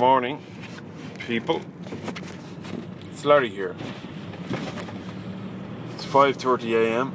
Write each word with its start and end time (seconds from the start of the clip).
morning, 0.00 0.42
people. 1.26 1.60
It's 3.12 3.22
Larry 3.26 3.50
here. 3.50 3.76
It's 5.92 6.06
5:30 6.06 6.72
a.m. 6.72 7.12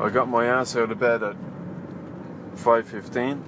I 0.00 0.08
got 0.08 0.30
my 0.30 0.46
ass 0.46 0.76
out 0.76 0.90
of 0.90 0.98
bed 0.98 1.22
at 1.22 1.36
5:15, 2.56 3.42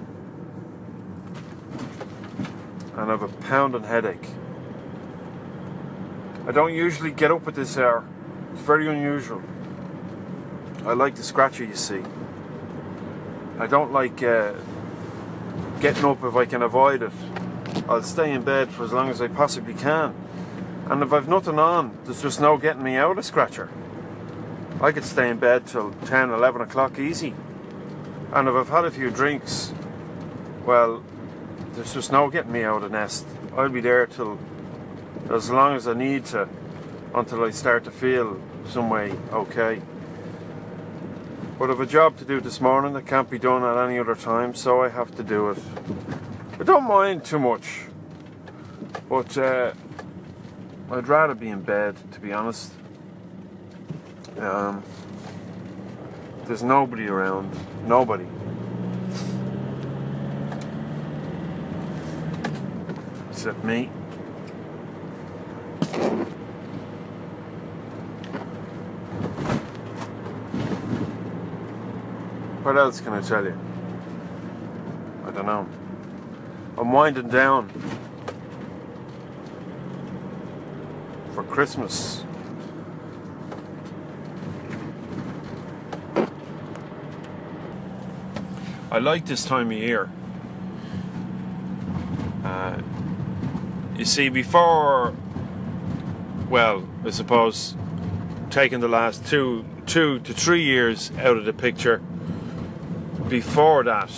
and 2.95 3.11
I've 3.11 3.23
a 3.23 3.27
pounding 3.27 3.85
headache. 3.85 4.29
I 6.47 6.51
don't 6.51 6.75
usually 6.75 7.09
get 7.09 7.31
up 7.31 7.47
at 7.47 7.55
this 7.55 7.75
hour. 7.75 8.05
It's 8.53 8.61
very 8.61 8.87
unusual. 8.87 9.41
I 10.85 10.93
like 10.93 11.15
the 11.15 11.23
scratcher, 11.23 11.63
you 11.63 11.75
see. 11.75 12.03
I 13.57 13.65
don't 13.65 13.91
like 13.91 14.21
uh, 14.21 14.53
getting 15.79 16.05
up 16.05 16.23
if 16.23 16.35
I 16.35 16.45
can 16.45 16.61
avoid 16.61 17.03
it. 17.03 17.11
I'll 17.87 18.03
stay 18.03 18.31
in 18.31 18.43
bed 18.43 18.69
for 18.69 18.83
as 18.83 18.91
long 18.91 19.09
as 19.09 19.21
I 19.21 19.27
possibly 19.27 19.73
can. 19.73 20.15
And 20.89 21.01
if 21.03 21.13
I've 21.13 21.27
nothing 21.27 21.59
on, 21.59 21.97
there's 22.05 22.21
just 22.21 22.39
no 22.39 22.57
getting 22.57 22.83
me 22.83 22.95
out 22.95 23.17
of 23.17 23.25
scratcher. 23.25 23.69
I 24.81 24.91
could 24.91 25.05
stay 25.05 25.29
in 25.29 25.37
bed 25.37 25.67
till 25.67 25.91
10, 26.05 26.31
11 26.31 26.61
o'clock 26.61 26.99
easy. 26.99 27.33
And 28.33 28.47
if 28.47 28.55
I've 28.55 28.69
had 28.69 28.85
a 28.85 28.91
few 28.91 29.09
drinks, 29.09 29.73
well, 30.65 31.03
there's 31.73 31.93
just 31.93 32.11
no 32.11 32.29
getting 32.29 32.51
me 32.51 32.63
out 32.63 32.83
of 32.83 32.91
nest. 32.91 33.25
I'll 33.55 33.69
be 33.69 33.81
there 33.81 34.05
till 34.05 34.37
as 35.29 35.49
long 35.49 35.75
as 35.75 35.87
I 35.87 35.93
need 35.93 36.25
to 36.25 36.47
until 37.13 37.43
I 37.43 37.51
start 37.51 37.83
to 37.85 37.91
feel 37.91 38.39
some 38.67 38.89
way 38.89 39.13
okay. 39.31 39.81
But 41.57 41.71
I've 41.71 41.79
a 41.79 41.85
job 41.85 42.17
to 42.17 42.25
do 42.25 42.41
this 42.41 42.59
morning 42.59 42.91
that 42.93 43.07
can't 43.07 43.29
be 43.29 43.39
done 43.39 43.63
at 43.63 43.77
any 43.77 43.97
other 43.97 44.13
time, 44.13 44.53
so 44.53 44.83
I 44.83 44.89
have 44.89 45.15
to 45.15 45.23
do 45.23 45.51
it. 45.51 45.57
I 46.59 46.63
don't 46.63 46.83
mind 46.83 47.23
too 47.23 47.39
much, 47.39 47.83
but 49.07 49.37
uh, 49.37 49.71
I'd 50.91 51.07
rather 51.07 51.33
be 51.33 51.47
in 51.47 51.61
bed, 51.61 51.95
to 52.11 52.19
be 52.19 52.33
honest. 52.33 52.73
Um, 54.37 54.83
there's 56.43 56.61
nobody 56.61 57.07
around, 57.07 57.57
nobody. 57.87 58.27
Except 63.31 63.63
me. 63.63 63.89
What 72.65 72.77
else 72.77 72.99
can 72.99 73.13
I 73.13 73.21
tell 73.21 73.45
you? 73.45 73.55
I 75.23 75.29
don't 75.29 75.45
know. 75.45 75.67
I'm 76.79 76.91
winding 76.91 77.27
down 77.27 77.69
for 81.35 81.43
Christmas. 81.43 82.23
I 88.89 88.97
like 88.97 89.27
this 89.27 89.45
time 89.45 89.69
of 89.69 89.77
year. 89.77 90.09
Uh, 92.43 92.81
you 93.95 94.05
see, 94.05 94.29
before, 94.29 95.13
well, 96.49 96.89
I 97.05 97.11
suppose, 97.11 97.75
taking 98.49 98.79
the 98.79 98.87
last 98.87 99.23
two, 99.27 99.65
two 99.85 100.17
to 100.21 100.33
three 100.33 100.63
years 100.63 101.11
out 101.19 101.37
of 101.37 101.45
the 101.45 101.53
picture, 101.53 102.01
before 103.41 103.83
that, 103.83 104.13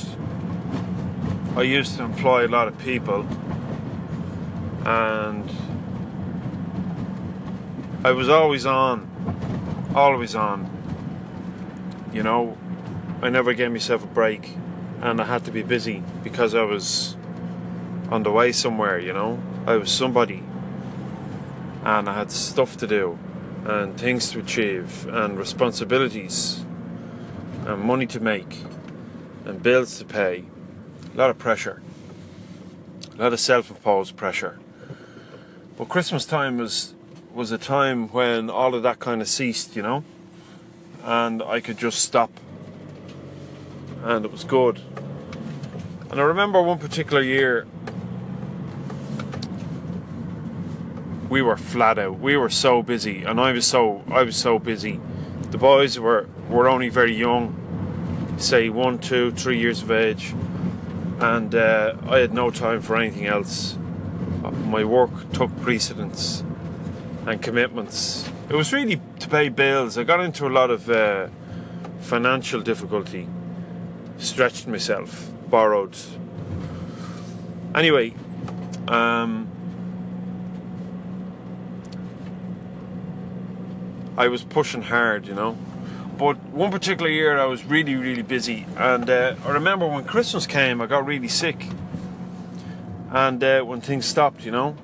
I 1.55 1.63
used 1.63 1.97
to 1.97 2.03
employ 2.03 2.45
a 2.45 2.51
lot 2.57 2.67
of 2.67 2.77
people, 2.77 3.25
and 4.85 5.49
I 8.03 8.11
was 8.11 8.29
always 8.29 8.67
on, 8.67 9.09
always 9.95 10.35
on. 10.35 10.69
You 12.13 12.21
know, 12.21 12.59
I 13.23 13.29
never 13.29 13.55
gave 13.55 13.71
myself 13.71 14.03
a 14.03 14.07
break, 14.21 14.55
and 15.01 15.19
I 15.19 15.25
had 15.25 15.45
to 15.45 15.51
be 15.51 15.63
busy 15.63 16.03
because 16.23 16.53
I 16.53 16.61
was 16.61 17.17
on 18.11 18.21
the 18.21 18.31
way 18.31 18.51
somewhere. 18.51 18.99
You 18.99 19.13
know, 19.13 19.41
I 19.65 19.77
was 19.77 19.89
somebody, 19.89 20.43
and 21.83 22.07
I 22.07 22.13
had 22.13 22.29
stuff 22.29 22.77
to 22.77 22.85
do, 22.85 23.17
and 23.65 23.99
things 23.99 24.29
to 24.33 24.39
achieve, 24.39 25.07
and 25.07 25.39
responsibilities, 25.39 26.63
and 27.65 27.81
money 27.81 28.05
to 28.05 28.19
make 28.19 28.66
and 29.47 29.63
bills 29.63 29.97
to 29.97 30.05
pay. 30.05 30.43
A 31.13 31.17
lot 31.17 31.29
of 31.29 31.39
pressure. 31.39 31.81
A 33.13 33.21
lot 33.21 33.33
of 33.33 33.39
self-imposed 33.39 34.15
pressure. 34.15 34.59
But 35.77 35.89
Christmas 35.89 36.25
time 36.25 36.57
was 36.57 36.93
was 37.33 37.51
a 37.51 37.57
time 37.57 38.07
when 38.09 38.49
all 38.49 38.73
of 38.73 38.81
that 38.83 38.99
kind 38.99 39.21
of 39.21 39.27
ceased, 39.27 39.75
you 39.75 39.83
know, 39.83 40.03
and 41.03 41.41
I 41.43 41.59
could 41.59 41.77
just 41.77 41.99
stop, 41.99 42.31
and 44.03 44.25
it 44.25 44.31
was 44.31 44.43
good. 44.43 44.81
And 46.09 46.19
I 46.19 46.23
remember 46.23 46.61
one 46.61 46.79
particular 46.79 47.21
year, 47.21 47.67
we 51.29 51.41
were 51.43 51.57
flat 51.57 51.99
out. 51.99 52.19
We 52.19 52.37
were 52.37 52.49
so 52.49 52.81
busy, 52.81 53.23
and 53.23 53.39
I 53.39 53.51
was 53.51 53.67
so 53.67 54.03
I 54.09 54.23
was 54.23 54.35
so 54.35 54.59
busy. 54.59 54.99
The 55.51 55.57
boys 55.57 55.99
were 55.99 56.27
were 56.49 56.67
only 56.67 56.89
very 56.89 57.15
young, 57.15 57.55
say 58.37 58.69
one, 58.69 58.99
two, 58.99 59.31
three 59.31 59.59
years 59.59 59.81
of 59.81 59.91
age, 59.91 60.33
and 61.19 61.53
uh, 61.53 61.95
I 62.07 62.19
had 62.19 62.33
no 62.33 62.51
time 62.51 62.81
for 62.81 62.95
anything 62.95 63.25
else. 63.25 63.77
My 64.65 64.83
work 64.83 65.31
took 65.33 65.55
precedence 65.61 66.43
and 67.25 67.41
commitments. 67.41 68.29
It 68.49 68.55
was 68.55 68.71
really 68.71 69.01
to 69.19 69.27
pay 69.27 69.49
bills. 69.49 69.97
I 69.97 70.03
got 70.03 70.21
into 70.21 70.47
a 70.47 70.49
lot 70.49 70.71
of 70.71 70.89
uh, 70.89 71.27
financial 71.99 72.61
difficulty, 72.61 73.27
stretched 74.17 74.67
myself, 74.67 75.29
borrowed. 75.49 75.97
Anyway, 77.75 78.13
um, 78.87 79.49
I 84.17 84.27
was 84.29 84.43
pushing 84.43 84.83
hard, 84.83 85.27
you 85.27 85.35
know. 85.35 85.57
But 86.17 86.37
one 86.45 86.71
particular 86.71 87.11
year, 87.11 87.37
I 87.37 87.45
was 87.45 87.63
really, 87.63 87.93
really 87.93 88.23
busy, 88.23 88.65
and 88.75 89.07
uh, 89.07 89.35
I 89.45 89.51
remember 89.51 89.85
when 89.87 90.03
Christmas 90.03 90.47
came, 90.47 90.81
I 90.81 90.87
got 90.87 91.05
really 91.05 91.27
sick, 91.27 91.67
and 93.11 93.43
uh, 93.43 93.61
when 93.61 93.81
things 93.81 94.07
stopped, 94.07 94.43
you 94.43 94.49
know, 94.49 94.75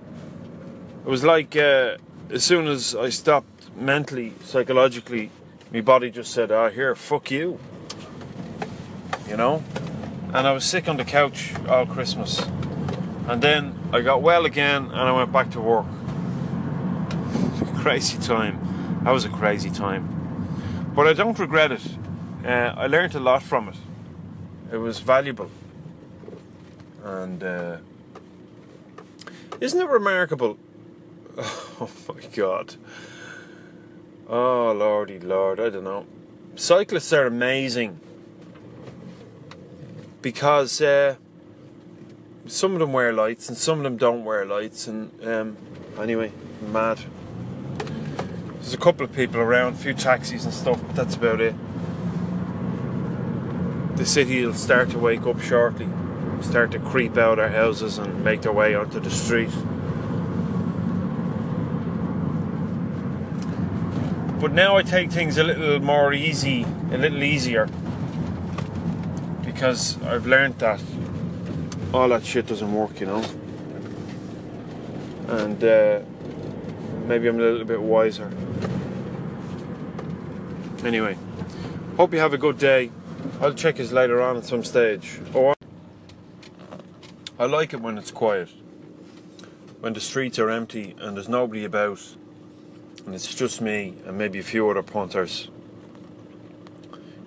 it 1.03 1.09
was 1.09 1.23
like 1.23 1.55
uh, 1.55 1.97
as 2.29 2.43
soon 2.43 2.67
as 2.67 2.95
I 2.95 3.09
stopped 3.09 3.75
mentally, 3.75 4.33
psychologically, 4.43 5.31
my 5.71 5.81
body 5.81 6.11
just 6.11 6.31
said, 6.31 6.51
"Ah, 6.51 6.69
here, 6.69 6.93
fuck 6.93 7.31
you," 7.31 7.57
you 9.27 9.35
know, 9.35 9.63
and 10.35 10.45
I 10.45 10.51
was 10.51 10.63
sick 10.63 10.87
on 10.87 10.97
the 10.97 11.05
couch 11.05 11.51
all 11.67 11.87
Christmas, 11.87 12.45
and 13.27 13.41
then 13.41 13.73
I 13.91 14.01
got 14.01 14.21
well 14.21 14.45
again, 14.45 14.83
and 14.85 14.95
I 14.95 15.11
went 15.11 15.31
back 15.31 15.49
to 15.51 15.59
work. 15.59 15.87
crazy 17.81 18.19
time. 18.19 19.01
That 19.03 19.11
was 19.11 19.25
a 19.25 19.29
crazy 19.29 19.71
time. 19.71 20.22
But 20.95 21.07
I 21.07 21.13
don't 21.13 21.37
regret 21.39 21.71
it. 21.71 21.81
Uh, 22.45 22.73
I 22.77 22.87
learned 22.87 23.15
a 23.15 23.19
lot 23.19 23.41
from 23.41 23.69
it. 23.69 23.75
It 24.71 24.77
was 24.77 24.99
valuable. 24.99 25.49
And 27.03 27.43
uh, 27.43 27.77
isn't 29.59 29.79
it 29.81 29.89
remarkable? 29.89 30.57
Oh 31.81 31.89
my 32.07 32.21
god. 32.35 32.75
Oh 34.29 34.71
lordy 34.71 35.19
lord, 35.19 35.59
I 35.59 35.69
don't 35.69 35.83
know. 35.83 36.05
Cyclists 36.55 37.11
are 37.11 37.25
amazing 37.25 37.99
because 40.21 40.79
uh, 40.79 41.15
some 42.45 42.73
of 42.73 42.79
them 42.79 42.93
wear 42.93 43.11
lights 43.11 43.49
and 43.49 43.57
some 43.57 43.79
of 43.79 43.83
them 43.83 43.97
don't 43.97 44.23
wear 44.23 44.45
lights. 44.45 44.87
And 44.87 45.11
um, 45.27 45.57
anyway, 45.99 46.31
mad. 46.71 46.99
There's 48.73 48.81
a 48.81 48.85
couple 48.85 49.05
of 49.05 49.13
people 49.13 49.39
around, 49.39 49.73
a 49.73 49.77
few 49.77 49.93
taxis 49.93 50.45
and 50.45 50.53
stuff, 50.53 50.81
but 50.81 50.95
that's 50.95 51.13
about 51.15 51.39
it. 51.39 51.53
The 53.97 54.03
city 54.03 54.43
will 54.43 54.55
start 54.55 54.89
to 54.89 54.97
wake 54.97 55.27
up 55.27 55.39
shortly, 55.41 55.87
start 56.41 56.71
to 56.71 56.79
creep 56.79 57.15
out 57.15 57.37
our 57.37 57.49
houses 57.49 57.99
and 57.99 58.23
make 58.23 58.41
their 58.41 58.51
way 58.51 58.73
onto 58.73 58.99
the 58.99 59.11
street. 59.11 59.51
But 64.41 64.53
now 64.53 64.75
I 64.75 64.81
take 64.81 65.11
things 65.11 65.37
a 65.37 65.43
little 65.43 65.79
more 65.79 66.11
easy, 66.11 66.65
a 66.91 66.97
little 66.97 67.21
easier, 67.21 67.67
because 69.45 70.01
I've 70.01 70.25
learned 70.25 70.57
that 70.57 70.81
all 71.93 72.09
that 72.09 72.25
shit 72.25 72.47
doesn't 72.47 72.73
work, 72.73 72.99
you 72.99 73.05
know. 73.05 73.23
And 75.27 75.63
uh, 75.63 75.99
maybe 77.05 77.27
I'm 77.27 77.39
a 77.39 77.43
little 77.43 77.65
bit 77.65 77.79
wiser. 77.79 78.31
Anyway, 80.85 81.17
hope 81.95 82.13
you 82.13 82.19
have 82.19 82.33
a 82.33 82.37
good 82.37 82.57
day. 82.57 82.91
I'll 83.39 83.53
check 83.53 83.77
his 83.77 83.93
later 83.93 84.21
on 84.21 84.35
at 84.35 84.43
some 84.43 84.65
stage. 84.65 85.19
Oh, 85.33 85.53
I 87.39 87.45
like 87.45 87.73
it 87.73 87.79
when 87.79 87.97
it's 87.97 88.11
quiet. 88.11 88.49
When 89.79 89.93
the 89.93 90.01
streets 90.01 90.39
are 90.39 90.49
empty 90.49 90.93
and 90.99 91.15
there's 91.15 91.29
nobody 91.29 91.63
about 91.63 92.01
and 93.05 93.15
it's 93.15 93.33
just 93.33 93.61
me 93.61 93.95
and 94.05 94.17
maybe 94.17 94.39
a 94.39 94.43
few 94.43 94.69
other 94.69 94.83
punters. 94.83 95.49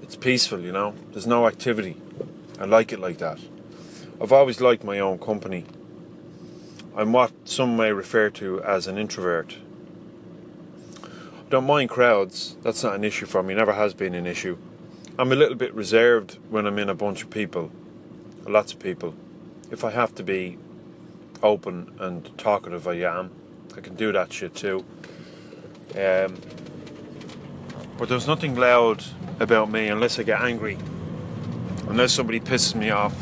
It's 0.02 0.16
peaceful, 0.16 0.60
you 0.60 0.72
know. 0.72 0.94
There's 1.12 1.26
no 1.26 1.46
activity. 1.46 1.96
I 2.58 2.64
like 2.64 2.92
it 2.92 2.98
like 2.98 3.18
that. 3.18 3.38
I've 4.20 4.32
always 4.32 4.60
liked 4.60 4.84
my 4.84 4.98
own 4.98 5.18
company. 5.18 5.64
I'm 6.94 7.12
what 7.12 7.32
some 7.44 7.76
may 7.76 7.92
refer 7.92 8.30
to 8.30 8.62
as 8.62 8.86
an 8.86 8.98
introvert. 8.98 9.56
Don't 11.48 11.64
mind 11.64 11.90
crowds, 11.90 12.56
that's 12.62 12.82
not 12.82 12.96
an 12.96 13.04
issue 13.04 13.24
for 13.24 13.40
me, 13.40 13.54
never 13.54 13.72
has 13.72 13.94
been 13.94 14.16
an 14.16 14.26
issue. 14.26 14.58
I'm 15.16 15.30
a 15.30 15.36
little 15.36 15.54
bit 15.54 15.72
reserved 15.74 16.38
when 16.50 16.66
I'm 16.66 16.76
in 16.80 16.88
a 16.88 16.94
bunch 16.94 17.22
of 17.22 17.30
people, 17.30 17.70
lots 18.48 18.72
of 18.72 18.80
people. 18.80 19.14
If 19.70 19.84
I 19.84 19.92
have 19.92 20.12
to 20.16 20.24
be 20.24 20.58
open 21.44 21.94
and 22.00 22.36
talkative, 22.36 22.88
I 22.88 22.94
am. 22.94 23.30
I 23.76 23.80
can 23.80 23.94
do 23.94 24.10
that 24.10 24.32
shit 24.32 24.56
too. 24.56 24.84
Um, 25.94 26.36
but 27.96 28.08
there's 28.08 28.26
nothing 28.26 28.56
loud 28.56 29.04
about 29.38 29.70
me 29.70 29.86
unless 29.86 30.18
I 30.18 30.24
get 30.24 30.40
angry, 30.40 30.76
unless 31.88 32.12
somebody 32.12 32.40
pisses 32.40 32.74
me 32.74 32.90
off, 32.90 33.14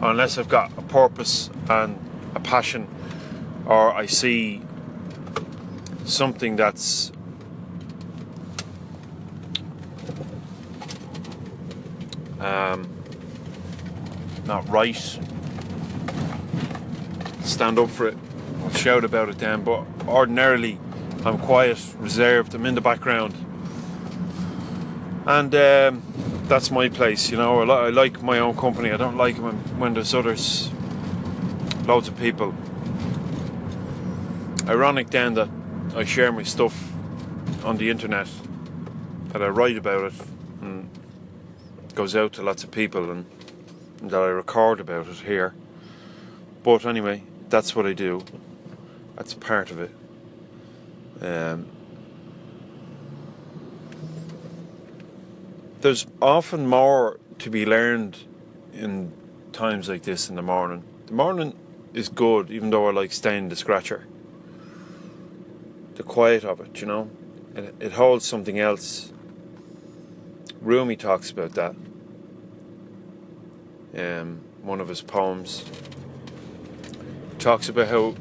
unless 0.00 0.38
I've 0.38 0.48
got 0.48 0.70
a 0.78 0.82
purpose 0.82 1.50
and 1.68 1.98
a 2.36 2.38
passion, 2.38 2.86
or 3.66 3.92
I 3.92 4.06
see 4.06 4.62
something 6.04 6.54
that's 6.54 7.10
um, 12.46 12.88
not 14.46 14.68
right. 14.68 15.18
Stand 17.42 17.78
up 17.78 17.90
for 17.90 18.08
it. 18.08 18.16
I'll 18.62 18.70
shout 18.70 19.04
about 19.04 19.28
it 19.28 19.38
then. 19.38 19.62
But 19.62 19.84
ordinarily, 20.06 20.78
I'm 21.24 21.38
quiet, 21.38 21.78
reserved. 21.98 22.54
I'm 22.54 22.66
in 22.66 22.74
the 22.74 22.80
background, 22.80 23.34
and 25.26 25.54
um, 25.54 26.02
that's 26.48 26.70
my 26.70 26.88
place. 26.88 27.30
You 27.30 27.36
know, 27.36 27.68
I, 27.70 27.90
like 27.90 28.22
my 28.22 28.38
own 28.38 28.56
company. 28.56 28.90
I 28.90 28.96
don't 28.96 29.16
like 29.16 29.36
when 29.36 29.56
when 29.78 29.94
there's 29.94 30.14
others, 30.14 30.70
loads 31.86 32.08
of 32.08 32.16
people. 32.18 32.54
Ironic 34.68 35.10
then 35.10 35.34
that 35.34 35.48
I 35.94 36.04
share 36.04 36.32
my 36.32 36.42
stuff 36.42 36.92
on 37.64 37.76
the 37.76 37.88
internet, 37.90 38.28
that 39.32 39.42
I 39.42 39.48
write 39.48 39.76
about 39.76 40.12
it, 40.12 40.35
goes 41.96 42.14
out 42.14 42.34
to 42.34 42.42
lots 42.42 42.62
of 42.62 42.70
people, 42.70 43.10
and, 43.10 43.26
that 44.02 44.22
I 44.22 44.26
record 44.26 44.78
about 44.78 45.08
it 45.08 45.16
here. 45.16 45.54
But 46.62 46.84
anyway, 46.84 47.22
that's 47.48 47.74
what 47.74 47.86
I 47.86 47.94
do. 47.94 48.22
That's 49.16 49.32
part 49.32 49.70
of 49.70 49.80
it. 49.80 49.90
Um, 51.22 51.66
there's 55.80 56.06
often 56.20 56.66
more 56.66 57.18
to 57.38 57.50
be 57.50 57.64
learned 57.64 58.18
in 58.74 59.12
times 59.52 59.88
like 59.88 60.02
this 60.02 60.28
in 60.28 60.36
the 60.36 60.42
morning. 60.42 60.84
The 61.06 61.14
morning 61.14 61.58
is 61.94 62.10
good, 62.10 62.50
even 62.50 62.68
though 62.68 62.88
I 62.88 62.92
like 62.92 63.12
staying 63.12 63.48
the 63.48 63.56
scratcher. 63.56 64.06
The 65.94 66.02
quiet 66.02 66.44
of 66.44 66.60
it, 66.60 66.78
you 66.78 66.86
know, 66.86 67.10
it, 67.54 67.74
it 67.80 67.92
holds 67.92 68.26
something 68.26 68.58
else. 68.58 69.12
Rumi 70.66 70.96
talks 70.96 71.30
about 71.30 71.52
that. 71.52 71.76
Um, 73.96 74.40
one 74.62 74.80
of 74.80 74.88
his 74.88 75.00
poems 75.00 75.64
he 77.30 77.38
talks 77.38 77.68
about 77.68 77.86
how 77.86 78.16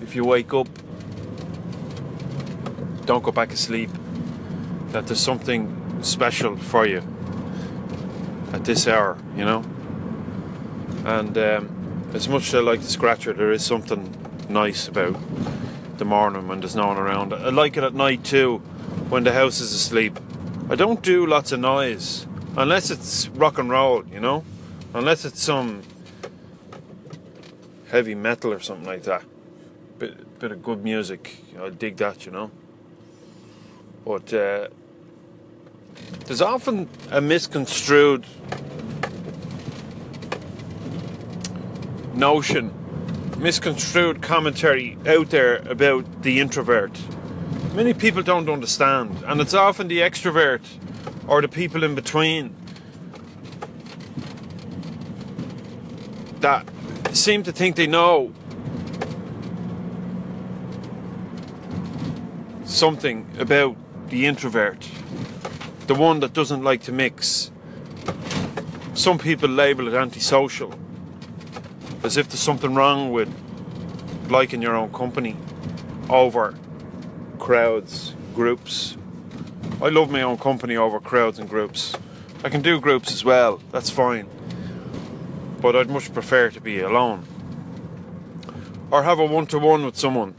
if 0.00 0.16
you 0.16 0.24
wake 0.24 0.54
up 0.54 0.68
don't 3.04 3.22
go 3.22 3.30
back 3.30 3.52
asleep. 3.52 3.90
That 4.88 5.06
there's 5.06 5.20
something 5.20 6.02
special 6.02 6.56
for 6.56 6.86
you 6.86 7.02
at 8.54 8.64
this 8.64 8.88
hour, 8.88 9.18
you 9.36 9.44
know. 9.44 9.62
And 11.04 11.36
um, 11.36 12.10
as 12.14 12.26
much 12.26 12.48
as 12.48 12.54
I 12.54 12.60
like 12.60 12.80
the 12.80 12.88
scratcher, 12.88 13.34
there 13.34 13.52
is 13.52 13.62
something 13.62 14.16
nice 14.48 14.88
about 14.88 15.16
the 15.98 16.06
morning 16.06 16.48
when 16.48 16.60
there's 16.60 16.74
no 16.74 16.86
one 16.86 16.96
around. 16.96 17.34
I 17.34 17.50
like 17.50 17.76
it 17.76 17.84
at 17.84 17.92
night 17.92 18.24
too, 18.24 18.58
when 19.10 19.24
the 19.24 19.34
house 19.34 19.60
is 19.60 19.74
asleep. 19.74 20.18
I 20.68 20.74
don't 20.74 21.00
do 21.00 21.26
lots 21.26 21.52
of 21.52 21.60
noise 21.60 22.26
unless 22.56 22.90
it's 22.90 23.28
rock 23.28 23.58
and 23.58 23.70
roll, 23.70 24.04
you 24.08 24.18
know, 24.18 24.44
unless 24.94 25.24
it's 25.24 25.40
some 25.40 25.82
heavy 27.88 28.16
metal 28.16 28.52
or 28.52 28.58
something 28.58 28.84
like 28.84 29.04
that. 29.04 29.22
Bit 30.00 30.40
bit 30.40 30.50
of 30.50 30.64
good 30.64 30.82
music, 30.82 31.36
I 31.56 31.70
dig 31.70 31.96
that, 31.98 32.26
you 32.26 32.32
know. 32.32 32.50
But 34.04 34.34
uh, 34.34 34.68
there's 36.24 36.42
often 36.42 36.88
a 37.12 37.20
misconstrued 37.20 38.26
notion, 42.12 42.72
misconstrued 43.38 44.20
commentary 44.20 44.98
out 45.06 45.30
there 45.30 45.58
about 45.68 46.22
the 46.22 46.40
introvert. 46.40 47.00
Many 47.76 47.92
people 47.92 48.22
don't 48.22 48.48
understand, 48.48 49.22
and 49.26 49.38
it's 49.38 49.52
often 49.52 49.88
the 49.88 49.98
extrovert 49.98 50.62
or 51.28 51.42
the 51.42 51.48
people 51.48 51.84
in 51.84 51.94
between 51.94 52.56
that 56.40 56.66
seem 57.12 57.42
to 57.42 57.52
think 57.52 57.76
they 57.76 57.86
know 57.86 58.32
something 62.64 63.28
about 63.38 63.76
the 64.08 64.24
introvert, 64.24 64.88
the 65.86 65.94
one 65.94 66.20
that 66.20 66.32
doesn't 66.32 66.64
like 66.64 66.80
to 66.84 66.92
mix. 66.92 67.50
Some 68.94 69.18
people 69.18 69.50
label 69.50 69.86
it 69.86 69.92
antisocial, 69.92 70.72
as 72.02 72.16
if 72.16 72.26
there's 72.30 72.40
something 72.40 72.74
wrong 72.74 73.12
with 73.12 73.28
liking 74.30 74.62
your 74.62 74.74
own 74.74 74.90
company 74.94 75.36
over 76.08 76.54
crowds, 77.46 78.12
groups. 78.34 78.96
I 79.80 79.88
love 79.88 80.10
my 80.10 80.20
own 80.20 80.36
company 80.36 80.76
over 80.76 80.98
crowds 80.98 81.38
and 81.38 81.48
groups. 81.48 81.94
I 82.42 82.48
can 82.48 82.60
do 82.60 82.80
groups 82.80 83.12
as 83.12 83.24
well, 83.24 83.60
that's 83.70 83.88
fine. 83.88 84.26
But 85.60 85.76
I'd 85.76 85.88
much 85.88 86.12
prefer 86.12 86.50
to 86.50 86.60
be 86.60 86.80
alone. 86.80 87.24
Or 88.90 89.04
have 89.04 89.20
a 89.20 89.24
one 89.24 89.46
to 89.46 89.60
one 89.60 89.84
with 89.84 89.96
someone 89.96 90.34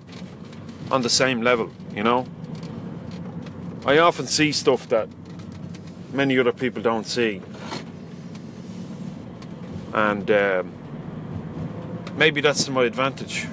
on 0.92 1.02
the 1.02 1.10
same 1.10 1.42
level, 1.42 1.72
you 1.96 2.04
know? 2.04 2.26
I 3.86 4.00
often 4.00 4.28
see 4.28 4.52
stuff 4.52 4.90
that 4.90 5.08
many 6.12 6.38
other 6.38 6.52
people 6.52 6.82
don't 6.82 7.08
see. 7.08 7.42
And 9.94 10.30
um, 10.30 10.74
maybe 12.18 12.42
that's 12.42 12.66
to 12.66 12.72
my 12.72 12.84
advantage. 12.84 13.48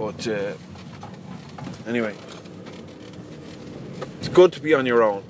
But 0.00 0.26
uh, 0.26 0.54
anyway, 1.86 2.14
it's 4.18 4.28
good 4.28 4.50
to 4.54 4.60
be 4.62 4.72
on 4.72 4.86
your 4.86 5.02
own. 5.02 5.22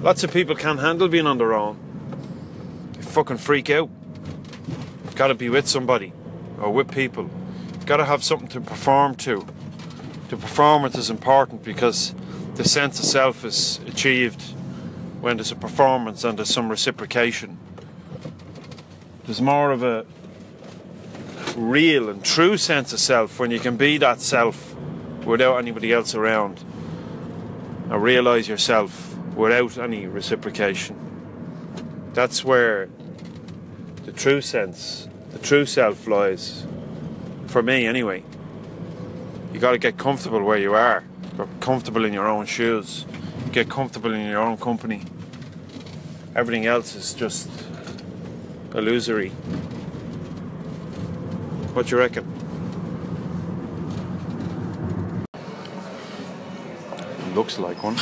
Lots 0.00 0.24
of 0.24 0.32
people 0.32 0.56
can't 0.56 0.80
handle 0.80 1.06
being 1.06 1.26
on 1.26 1.36
their 1.36 1.52
own. 1.52 1.76
They 2.94 3.02
fucking 3.02 3.36
freak 3.36 3.68
out. 3.68 3.90
You've 5.04 5.16
got 5.16 5.26
to 5.26 5.34
be 5.34 5.50
with 5.50 5.68
somebody 5.68 6.14
or 6.58 6.70
with 6.70 6.90
people. 6.92 7.28
You've 7.74 7.84
got 7.84 7.98
to 7.98 8.06
have 8.06 8.24
something 8.24 8.48
to 8.48 8.60
perform 8.62 9.16
to. 9.16 9.46
The 10.30 10.38
performance 10.38 10.96
is 10.96 11.10
important 11.10 11.62
because 11.62 12.14
the 12.54 12.64
sense 12.64 12.98
of 12.98 13.04
self 13.04 13.44
is 13.44 13.80
achieved 13.86 14.40
when 15.20 15.36
there's 15.36 15.52
a 15.52 15.56
performance 15.56 16.24
and 16.24 16.38
there's 16.38 16.48
some 16.48 16.70
reciprocation. 16.70 17.58
There's 19.26 19.42
more 19.42 19.72
of 19.72 19.82
a 19.82 20.06
real 21.56 22.08
and 22.08 22.24
true 22.24 22.56
sense 22.56 22.92
of 22.92 23.00
self 23.00 23.38
when 23.38 23.50
you 23.50 23.60
can 23.60 23.76
be 23.76 23.98
that 23.98 24.20
self 24.20 24.74
without 25.24 25.56
anybody 25.56 25.92
else 25.92 26.14
around 26.14 26.64
and 27.90 28.02
realize 28.02 28.48
yourself 28.48 29.16
without 29.34 29.78
any 29.78 30.06
reciprocation. 30.06 30.96
That's 32.12 32.44
where 32.44 32.88
the 34.04 34.12
true 34.12 34.40
sense, 34.40 35.08
the 35.30 35.38
true 35.38 35.66
self 35.66 36.06
lies. 36.06 36.66
For 37.46 37.62
me, 37.62 37.86
anyway. 37.86 38.24
You 39.52 39.60
got 39.60 39.72
to 39.72 39.78
get 39.78 39.96
comfortable 39.96 40.42
where 40.42 40.58
you 40.58 40.74
are, 40.74 41.04
get 41.36 41.48
comfortable 41.60 42.04
in 42.04 42.12
your 42.12 42.26
own 42.26 42.46
shoes, 42.46 43.06
get 43.52 43.68
comfortable 43.68 44.12
in 44.12 44.28
your 44.28 44.40
own 44.40 44.56
company. 44.56 45.02
Everything 46.34 46.66
else 46.66 46.96
is 46.96 47.14
just 47.14 47.48
illusory. 48.74 49.30
What 51.74 51.90
you 51.90 51.98
reckon? 51.98 52.24
Looks 57.34 57.58
like 57.58 57.82
one. 57.82 57.96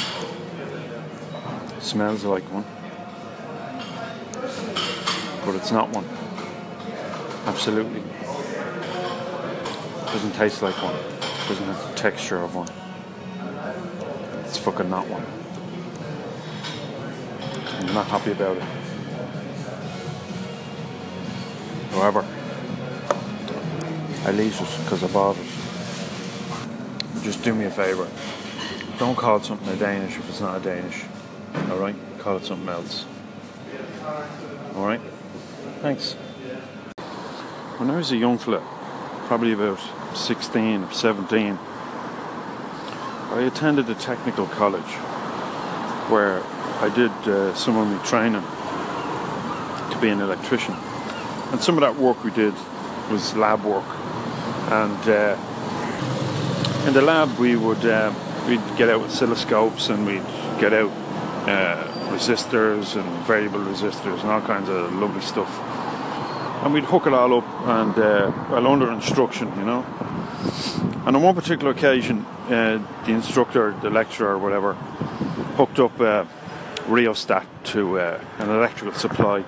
Smells 1.80 2.22
like 2.24 2.42
one. 2.52 2.66
but 5.46 5.54
it's 5.54 5.72
not 5.72 5.88
one. 5.88 6.04
Absolutely. 7.46 8.02
Doesn't 10.12 10.34
taste 10.34 10.60
like 10.60 10.74
one. 10.82 10.94
Doesn't 11.48 11.64
have 11.64 11.88
the 11.88 11.94
texture 11.94 12.42
of 12.42 12.54
one. 12.54 12.68
It's 14.44 14.58
fucking 14.58 14.90
not 14.90 15.06
one. 15.08 15.24
I'm 17.88 17.94
not 17.94 18.06
happy 18.08 18.32
about 18.32 18.58
it. 18.58 18.62
However, 21.92 22.26
I 24.24 24.30
leave 24.30 24.54
it 24.60 24.84
because 24.84 25.02
I 25.02 25.08
bought 25.08 25.36
it. 25.36 25.46
Just 27.22 27.42
do 27.42 27.54
me 27.54 27.64
a 27.64 27.70
favour. 27.70 28.08
Don't 28.98 29.16
call 29.16 29.38
it 29.38 29.44
something 29.44 29.68
a 29.68 29.76
Danish 29.76 30.16
if 30.16 30.28
it's 30.28 30.40
not 30.40 30.60
a 30.60 30.64
Danish. 30.64 31.02
Alright? 31.68 31.96
Call 32.18 32.36
it 32.36 32.44
something 32.44 32.68
else. 32.68 33.04
Alright? 34.76 35.00
Thanks. 35.80 36.12
When 37.78 37.90
I 37.90 37.96
was 37.96 38.12
a 38.12 38.16
young 38.16 38.38
fella, 38.38 38.62
probably 39.26 39.52
about 39.52 39.80
16 40.16 40.84
or 40.84 40.92
17, 40.92 41.58
I 43.32 43.40
attended 43.40 43.90
a 43.90 43.96
technical 43.96 44.46
college 44.46 44.92
where 46.12 46.42
I 46.80 46.92
did 46.94 47.10
uh, 47.28 47.54
some 47.54 47.76
of 47.76 47.88
my 47.88 48.04
training 48.06 48.42
to 49.90 49.98
be 50.00 50.10
an 50.10 50.20
electrician. 50.20 50.74
And 51.50 51.60
some 51.60 51.76
of 51.76 51.80
that 51.80 51.96
work 51.96 52.22
we 52.22 52.30
did 52.30 52.54
was 53.10 53.34
lab 53.34 53.64
work. 53.64 54.01
And 54.72 55.06
uh, 55.06 55.36
in 56.86 56.94
the 56.94 57.02
lab, 57.02 57.38
we 57.38 57.56
would 57.56 57.84
uh, 57.84 58.10
we'd 58.48 58.64
get 58.78 58.88
out 58.88 59.02
oscilloscopes 59.02 59.90
and 59.90 60.06
we'd 60.06 60.24
get 60.58 60.72
out 60.72 60.90
uh, 61.46 61.86
resistors 62.08 62.96
and 62.96 63.26
variable 63.26 63.60
resistors 63.60 64.22
and 64.22 64.30
all 64.30 64.40
kinds 64.40 64.70
of 64.70 64.90
lovely 64.94 65.20
stuff. 65.20 65.50
And 66.64 66.72
we'd 66.72 66.84
hook 66.84 67.06
it 67.06 67.12
all 67.12 67.36
up 67.36 67.50
and 67.68 67.98
uh, 67.98 68.32
well 68.50 68.66
under 68.66 68.90
instruction, 68.90 69.48
you 69.58 69.64
know. 69.66 69.84
And 71.04 71.16
on 71.16 71.22
one 71.22 71.34
particular 71.34 71.72
occasion, 71.72 72.24
uh, 72.48 72.80
the 73.04 73.12
instructor, 73.12 73.76
the 73.82 73.90
lecturer, 73.90 74.36
or 74.36 74.38
whatever, 74.38 74.72
hooked 75.58 75.80
up 75.80 76.00
a 76.00 76.26
rheostat 76.88 77.46
to 77.64 77.98
uh, 77.98 78.24
an 78.38 78.48
electrical 78.48 78.94
supply 78.94 79.44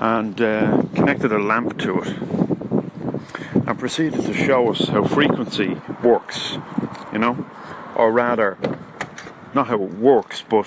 and 0.00 0.40
uh, 0.40 0.82
connected 0.96 1.30
a 1.30 1.38
lamp 1.38 1.78
to 1.78 2.00
it 2.00 2.45
proceeded 3.86 4.20
to 4.24 4.34
show 4.34 4.68
us 4.72 4.88
how 4.88 5.04
frequency 5.04 5.80
works, 6.02 6.58
you 7.12 7.20
know, 7.20 7.46
or 7.94 8.10
rather, 8.10 8.58
not 9.54 9.68
how 9.68 9.80
it 9.80 9.94
works, 9.94 10.42
but 10.42 10.66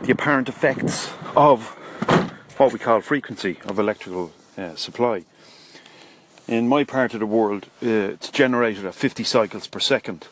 the 0.00 0.10
apparent 0.12 0.48
effects 0.48 1.12
of 1.36 1.76
what 2.56 2.72
we 2.72 2.78
call 2.78 3.02
frequency 3.02 3.58
of 3.66 3.78
electrical 3.78 4.32
uh, 4.56 4.74
supply. 4.76 5.26
In 6.48 6.68
my 6.68 6.84
part 6.84 7.12
of 7.12 7.20
the 7.20 7.26
world, 7.26 7.66
uh, 7.82 8.14
it's 8.14 8.30
generated 8.30 8.86
at 8.86 8.94
50 8.94 9.24
cycles 9.24 9.66
per 9.66 9.78
second. 9.78 10.26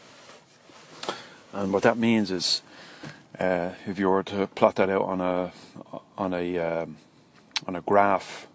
And 1.52 1.70
what 1.70 1.82
that 1.82 1.98
means 1.98 2.30
is, 2.30 2.62
uh, 3.38 3.72
if 3.84 3.98
you 3.98 4.08
were 4.08 4.22
to 4.22 4.46
plot 4.46 4.76
that 4.76 4.88
out 4.88 5.02
on 5.02 5.20
a 5.20 5.52
on 6.16 6.32
a 6.32 6.58
um, 6.58 6.96
on 7.66 7.76
a 7.76 7.82
graph, 7.82 8.46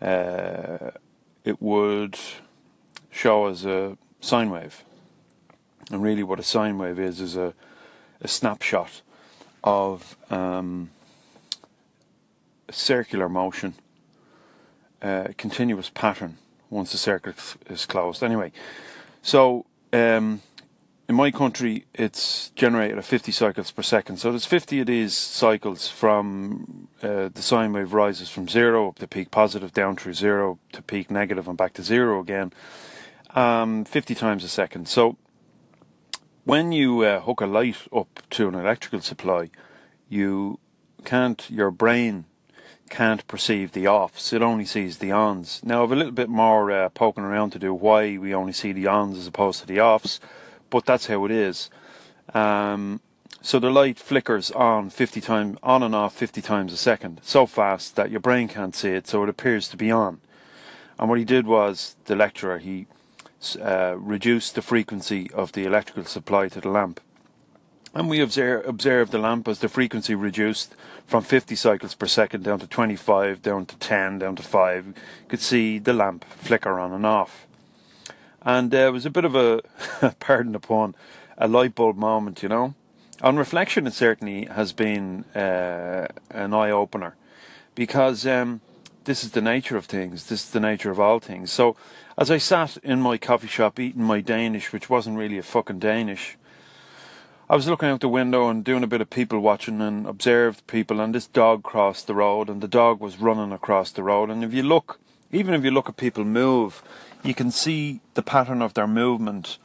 uh, 0.00 0.92
it 1.44 1.60
would 1.60 2.18
show 3.10 3.46
as 3.46 3.64
a 3.64 3.96
sine 4.20 4.50
wave. 4.50 4.84
And 5.90 6.02
really, 6.02 6.22
what 6.22 6.38
a 6.38 6.42
sine 6.42 6.78
wave 6.78 6.98
is 6.98 7.20
is 7.20 7.36
a, 7.36 7.54
a 8.20 8.28
snapshot 8.28 9.00
of 9.64 10.16
um, 10.30 10.90
a 12.68 12.72
circular 12.72 13.28
motion, 13.28 13.74
a 15.00 15.34
continuous 15.38 15.90
pattern 15.90 16.38
once 16.70 16.92
the 16.92 16.98
circuit 16.98 17.36
is 17.70 17.86
closed. 17.86 18.22
Anyway, 18.22 18.52
so 19.22 19.64
um, 19.92 20.42
in 21.08 21.14
my 21.14 21.30
country, 21.30 21.86
it's 21.94 22.50
generated 22.50 22.98
at 22.98 23.04
50 23.04 23.32
cycles 23.32 23.70
per 23.70 23.82
second. 23.82 24.18
So 24.18 24.30
there's 24.30 24.44
50 24.44 24.80
of 24.80 24.86
these 24.86 25.16
cycles 25.16 25.88
from 25.88 26.88
uh, 27.02 27.30
the 27.32 27.40
sine 27.40 27.72
wave 27.72 27.94
rises 27.94 28.28
from 28.28 28.46
zero 28.46 28.88
up 28.88 28.98
to 28.98 29.08
peak 29.08 29.30
positive, 29.30 29.72
down 29.72 29.96
through 29.96 30.12
zero 30.12 30.58
to 30.72 30.82
peak 30.82 31.10
negative, 31.10 31.48
and 31.48 31.56
back 31.56 31.72
to 31.74 31.82
zero 31.82 32.20
again, 32.20 32.52
um, 33.30 33.86
50 33.86 34.14
times 34.14 34.44
a 34.44 34.48
second. 34.48 34.86
So 34.86 35.16
when 36.44 36.72
you 36.72 37.00
uh, 37.00 37.20
hook 37.20 37.40
a 37.40 37.46
light 37.46 37.76
up 37.90 38.20
to 38.30 38.48
an 38.48 38.54
electrical 38.54 39.00
supply, 39.00 39.48
you 40.10 40.58
can't, 41.06 41.50
your 41.50 41.70
brain 41.70 42.26
can't 42.90 43.26
perceive 43.26 43.72
the 43.72 43.88
offs, 43.88 44.34
it 44.34 44.42
only 44.42 44.66
sees 44.66 44.98
the 44.98 45.12
ons. 45.12 45.62
Now, 45.64 45.84
I've 45.84 45.92
a 45.92 45.96
little 45.96 46.12
bit 46.12 46.28
more 46.28 46.70
uh, 46.70 46.90
poking 46.90 47.24
around 47.24 47.50
to 47.50 47.58
do 47.58 47.72
why 47.72 48.18
we 48.18 48.34
only 48.34 48.52
see 48.52 48.72
the 48.72 48.86
ons 48.88 49.16
as 49.16 49.26
opposed 49.26 49.60
to 49.60 49.66
the 49.66 49.80
offs 49.80 50.20
but 50.70 50.86
that's 50.86 51.06
how 51.06 51.24
it 51.24 51.30
is. 51.30 51.70
Um, 52.34 53.00
so 53.40 53.58
the 53.58 53.70
light 53.70 53.98
flickers 53.98 54.50
on 54.50 54.90
50 54.90 55.20
times, 55.20 55.58
on 55.62 55.82
and 55.82 55.94
off 55.94 56.14
50 56.14 56.42
times 56.42 56.72
a 56.72 56.76
second, 56.76 57.20
so 57.22 57.46
fast 57.46 57.96
that 57.96 58.10
your 58.10 58.20
brain 58.20 58.48
can't 58.48 58.74
see 58.74 58.90
it, 58.90 59.06
so 59.06 59.22
it 59.22 59.28
appears 59.28 59.68
to 59.68 59.76
be 59.76 59.90
on. 59.90 60.20
And 60.98 61.08
what 61.08 61.18
he 61.18 61.24
did 61.24 61.46
was, 61.46 61.96
the 62.06 62.16
lecturer, 62.16 62.58
he 62.58 62.86
uh, 63.62 63.94
reduced 63.96 64.54
the 64.54 64.62
frequency 64.62 65.30
of 65.32 65.52
the 65.52 65.64
electrical 65.64 66.04
supply 66.04 66.48
to 66.48 66.60
the 66.60 66.68
lamp. 66.68 67.00
And 67.94 68.10
we 68.10 68.20
observe, 68.20 68.66
observed 68.68 69.12
the 69.12 69.18
lamp 69.18 69.48
as 69.48 69.60
the 69.60 69.68
frequency 69.68 70.14
reduced 70.14 70.74
from 71.06 71.24
50 71.24 71.54
cycles 71.54 71.94
per 71.94 72.06
second 72.06 72.44
down 72.44 72.58
to 72.58 72.66
25, 72.66 73.40
down 73.40 73.66
to 73.66 73.76
10, 73.76 74.18
down 74.18 74.36
to 74.36 74.42
5. 74.42 74.86
You 74.86 74.94
could 75.28 75.40
see 75.40 75.78
the 75.78 75.92
lamp 75.92 76.24
flicker 76.24 76.78
on 76.78 76.92
and 76.92 77.06
off 77.06 77.47
and 78.48 78.74
uh, 78.74 78.78
it 78.78 78.92
was 78.92 79.04
a 79.04 79.10
bit 79.10 79.26
of 79.26 79.36
a, 79.36 79.60
pardon 80.20 80.52
the 80.52 80.58
pun, 80.58 80.94
a 81.36 81.46
light 81.46 81.74
bulb 81.74 81.98
moment, 81.98 82.42
you 82.42 82.48
know. 82.48 82.74
On 83.20 83.36
reflection, 83.36 83.86
it 83.86 83.92
certainly 83.92 84.46
has 84.46 84.72
been 84.72 85.26
uh, 85.36 86.06
an 86.30 86.54
eye 86.54 86.70
opener 86.70 87.14
because 87.74 88.26
um, 88.26 88.62
this 89.04 89.22
is 89.22 89.32
the 89.32 89.42
nature 89.42 89.76
of 89.76 89.84
things. 89.84 90.28
This 90.28 90.44
is 90.44 90.50
the 90.50 90.60
nature 90.60 90.90
of 90.90 90.98
all 90.98 91.20
things. 91.20 91.52
So, 91.52 91.76
as 92.16 92.30
I 92.30 92.38
sat 92.38 92.78
in 92.78 93.02
my 93.02 93.18
coffee 93.18 93.48
shop 93.48 93.78
eating 93.78 94.02
my 94.02 94.22
Danish, 94.22 94.72
which 94.72 94.88
wasn't 94.88 95.18
really 95.18 95.36
a 95.36 95.42
fucking 95.42 95.80
Danish, 95.80 96.38
I 97.50 97.54
was 97.54 97.68
looking 97.68 97.90
out 97.90 98.00
the 98.00 98.08
window 98.08 98.48
and 98.48 98.64
doing 98.64 98.82
a 98.82 98.86
bit 98.86 99.02
of 99.02 99.10
people 99.10 99.40
watching 99.40 99.82
and 99.82 100.06
observed 100.06 100.66
people. 100.66 101.00
And 101.00 101.14
this 101.14 101.26
dog 101.26 101.62
crossed 101.62 102.06
the 102.06 102.14
road, 102.14 102.48
and 102.48 102.62
the 102.62 102.68
dog 102.68 102.98
was 102.98 103.20
running 103.20 103.52
across 103.52 103.92
the 103.92 104.02
road. 104.02 104.30
And 104.30 104.42
if 104.42 104.54
you 104.54 104.62
look, 104.62 105.00
even 105.30 105.52
if 105.52 105.64
you 105.64 105.70
look 105.70 105.90
at 105.90 105.98
people 105.98 106.24
move, 106.24 106.82
you 107.22 107.34
can 107.34 107.50
see 107.50 108.00
the 108.14 108.22
pattern 108.22 108.62
of 108.62 108.74
their 108.74 108.86
movement 108.86 109.58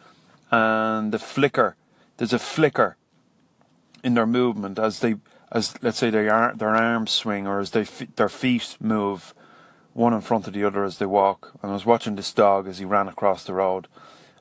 and 0.52 1.12
the 1.12 1.20
flicker. 1.20 1.76
There's 2.18 2.34
a 2.34 2.40
flicker 2.40 2.98
in 4.04 4.14
their 4.14 4.28
movement 4.28 4.78
as 4.80 5.00
they, 5.00 5.16
as 5.52 5.76
let's 5.82 5.98
say 5.98 6.10
their 6.10 6.54
their 6.56 6.76
arms 6.76 7.12
swing 7.12 7.48
or 7.48 7.60
as 7.60 7.72
they 7.72 7.84
their 8.16 8.30
feet 8.30 8.78
move, 8.80 9.34
one 9.94 10.14
in 10.14 10.22
front 10.22 10.48
of 10.48 10.54
the 10.54 10.64
other 10.64 10.84
as 10.84 10.98
they 10.98 11.06
walk. 11.06 11.54
And 11.62 11.72
I 11.72 11.74
was 11.74 11.86
watching 11.86 12.16
this 12.16 12.34
dog 12.34 12.68
as 12.68 12.80
he 12.80 12.86
ran 12.86 13.08
across 13.08 13.44
the 13.44 13.54
road, 13.54 13.88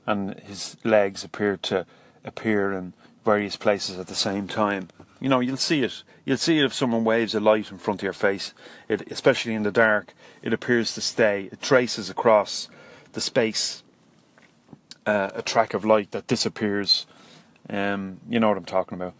and 0.07 0.39
his 0.41 0.77
legs 0.85 1.25
appeared 1.25 1.63
to 1.65 1.87
appear 2.25 2.73
in 2.73 2.93
various 3.25 3.57
places 3.57 3.99
at 3.99 4.09
the 4.09 4.15
same 4.15 4.49
time. 4.49 4.89
You 5.21 5.29
know, 5.29 5.41
you'll 5.41 5.57
see 5.57 5.83
it. 5.85 6.03
You'll 6.25 6.37
see 6.37 6.59
it 6.59 6.65
if 6.65 6.75
someone 6.75 7.05
waves 7.05 7.35
a 7.35 7.41
light 7.41 7.71
in 7.71 7.79
front 7.79 8.01
of 8.01 8.05
your 8.05 8.13
face. 8.13 8.53
It, 8.89 9.11
especially 9.11 9.55
in 9.55 9.63
the 9.63 9.71
dark, 9.71 10.15
it 10.43 10.53
appears 10.53 10.95
to 10.95 11.01
stay. 11.01 11.49
It 11.53 11.63
traces 11.63 12.11
across 12.11 12.69
the 13.13 13.21
space 13.21 13.83
uh, 15.07 15.31
a 15.35 15.43
track 15.43 15.75
of 15.75 15.85
light 15.85 16.11
that 16.13 16.27
disappears. 16.27 17.07
Um, 17.69 18.21
you 18.29 18.41
know 18.41 18.49
what 18.49 18.57
I'm 18.57 18.65
talking 18.65 18.97
about. 18.97 19.15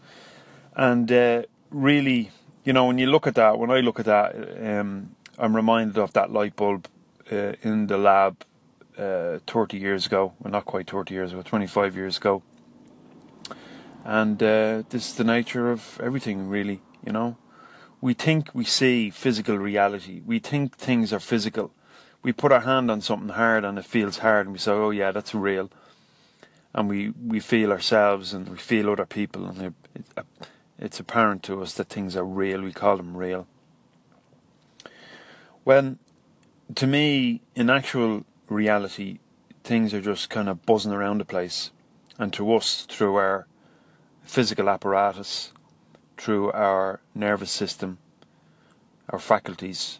And 0.75 1.11
uh, 1.11 1.43
really, 1.69 2.31
you 2.63 2.73
know, 2.73 2.85
when 2.85 2.97
you 2.97 3.07
look 3.07 3.27
at 3.27 3.35
that, 3.35 3.57
when 3.59 3.71
I 3.71 3.79
look 3.79 3.99
at 3.99 4.05
that, 4.05 4.35
um, 4.61 5.15
I'm 5.37 5.55
reminded 5.55 5.97
of 5.97 6.13
that 6.13 6.31
light 6.31 6.55
bulb 6.55 6.87
uh, 7.31 7.53
in 7.61 7.87
the 7.87 7.97
lab 7.97 8.43
uh, 8.97 9.39
30 9.47 9.77
years 9.77 10.05
ago. 10.05 10.33
Well, 10.39 10.51
not 10.51 10.65
quite 10.65 10.89
30 10.89 11.13
years 11.13 11.31
ago, 11.31 11.41
25 11.41 11.95
years 11.95 12.17
ago. 12.17 12.43
And 14.05 14.41
uh, 14.43 14.83
this 14.89 15.09
is 15.09 15.13
the 15.15 15.23
nature 15.23 15.71
of 15.71 15.99
everything, 16.03 16.49
really, 16.49 16.81
you 17.05 17.13
know. 17.13 17.37
We 18.01 18.13
think 18.13 18.49
we 18.53 18.65
see 18.65 19.09
physical 19.09 19.57
reality. 19.57 20.21
We 20.25 20.39
think 20.39 20.75
things 20.75 21.13
are 21.13 21.21
physical 21.21 21.71
we 22.23 22.31
put 22.31 22.53
our 22.53 22.61
hand 22.61 22.89
on 22.89 23.01
something 23.01 23.29
hard 23.29 23.65
and 23.65 23.77
it 23.77 23.85
feels 23.85 24.19
hard 24.19 24.47
and 24.47 24.53
we 24.53 24.59
say, 24.59 24.71
oh 24.71 24.89
yeah, 24.89 25.11
that's 25.11 25.35
real. 25.35 25.69
And 26.73 26.89
we, 26.89 27.09
we 27.09 27.39
feel 27.39 27.71
ourselves 27.71 28.33
and 28.33 28.47
we 28.47 28.57
feel 28.57 28.89
other 28.89 29.05
people 29.05 29.45
and 29.45 29.61
it, 29.61 29.73
it, 29.93 30.25
it's 30.79 30.99
apparent 30.99 31.43
to 31.43 31.61
us 31.61 31.73
that 31.75 31.89
things 31.89 32.15
are 32.15 32.23
real. 32.23 32.61
We 32.61 32.71
call 32.71 32.97
them 32.97 33.15
real. 33.15 33.45
When, 35.65 35.99
to 36.75 36.87
me, 36.87 37.41
in 37.55 37.69
actual 37.69 38.25
reality, 38.49 39.19
things 39.63 39.93
are 39.93 40.01
just 40.01 40.29
kind 40.29 40.49
of 40.49 40.65
buzzing 40.65 40.91
around 40.91 41.19
the 41.19 41.25
place. 41.25 41.71
And 42.17 42.31
to 42.33 42.53
us, 42.53 42.85
through 42.89 43.15
our 43.15 43.47
physical 44.23 44.69
apparatus, 44.69 45.51
through 46.17 46.51
our 46.51 47.01
nervous 47.13 47.51
system, 47.51 47.97
our 49.09 49.19
faculties, 49.19 49.99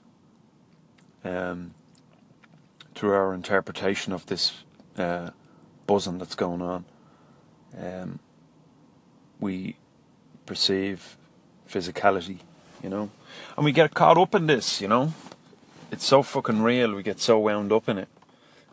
um, 1.24 1.74
through 2.96 3.14
our 3.14 3.34
interpretation 3.34 4.14
of 4.14 4.26
this 4.28 4.64
uh, 4.98 5.32
buzzing 5.88 6.18
that's 6.18 6.36
going 6.36 6.62
on. 6.62 6.86
Um, 7.78 8.20
we 9.40 9.76
perceive 10.46 11.18
physicality, 11.70 12.40
you 12.82 12.90
know, 12.90 13.10
and 13.56 13.66
we 13.66 13.72
get 13.72 13.94
caught 13.94 14.18
up 14.18 14.36
in 14.36 14.48
this, 14.48 14.80
you 14.82 14.88
know. 14.88 15.14
It's 15.92 16.06
so 16.06 16.24
fucking 16.24 16.62
real. 16.62 16.94
We 16.94 17.04
get 17.04 17.20
so 17.20 17.40
wound 17.40 17.72
up 17.72 17.88
in 17.90 17.98
it, 17.98 18.10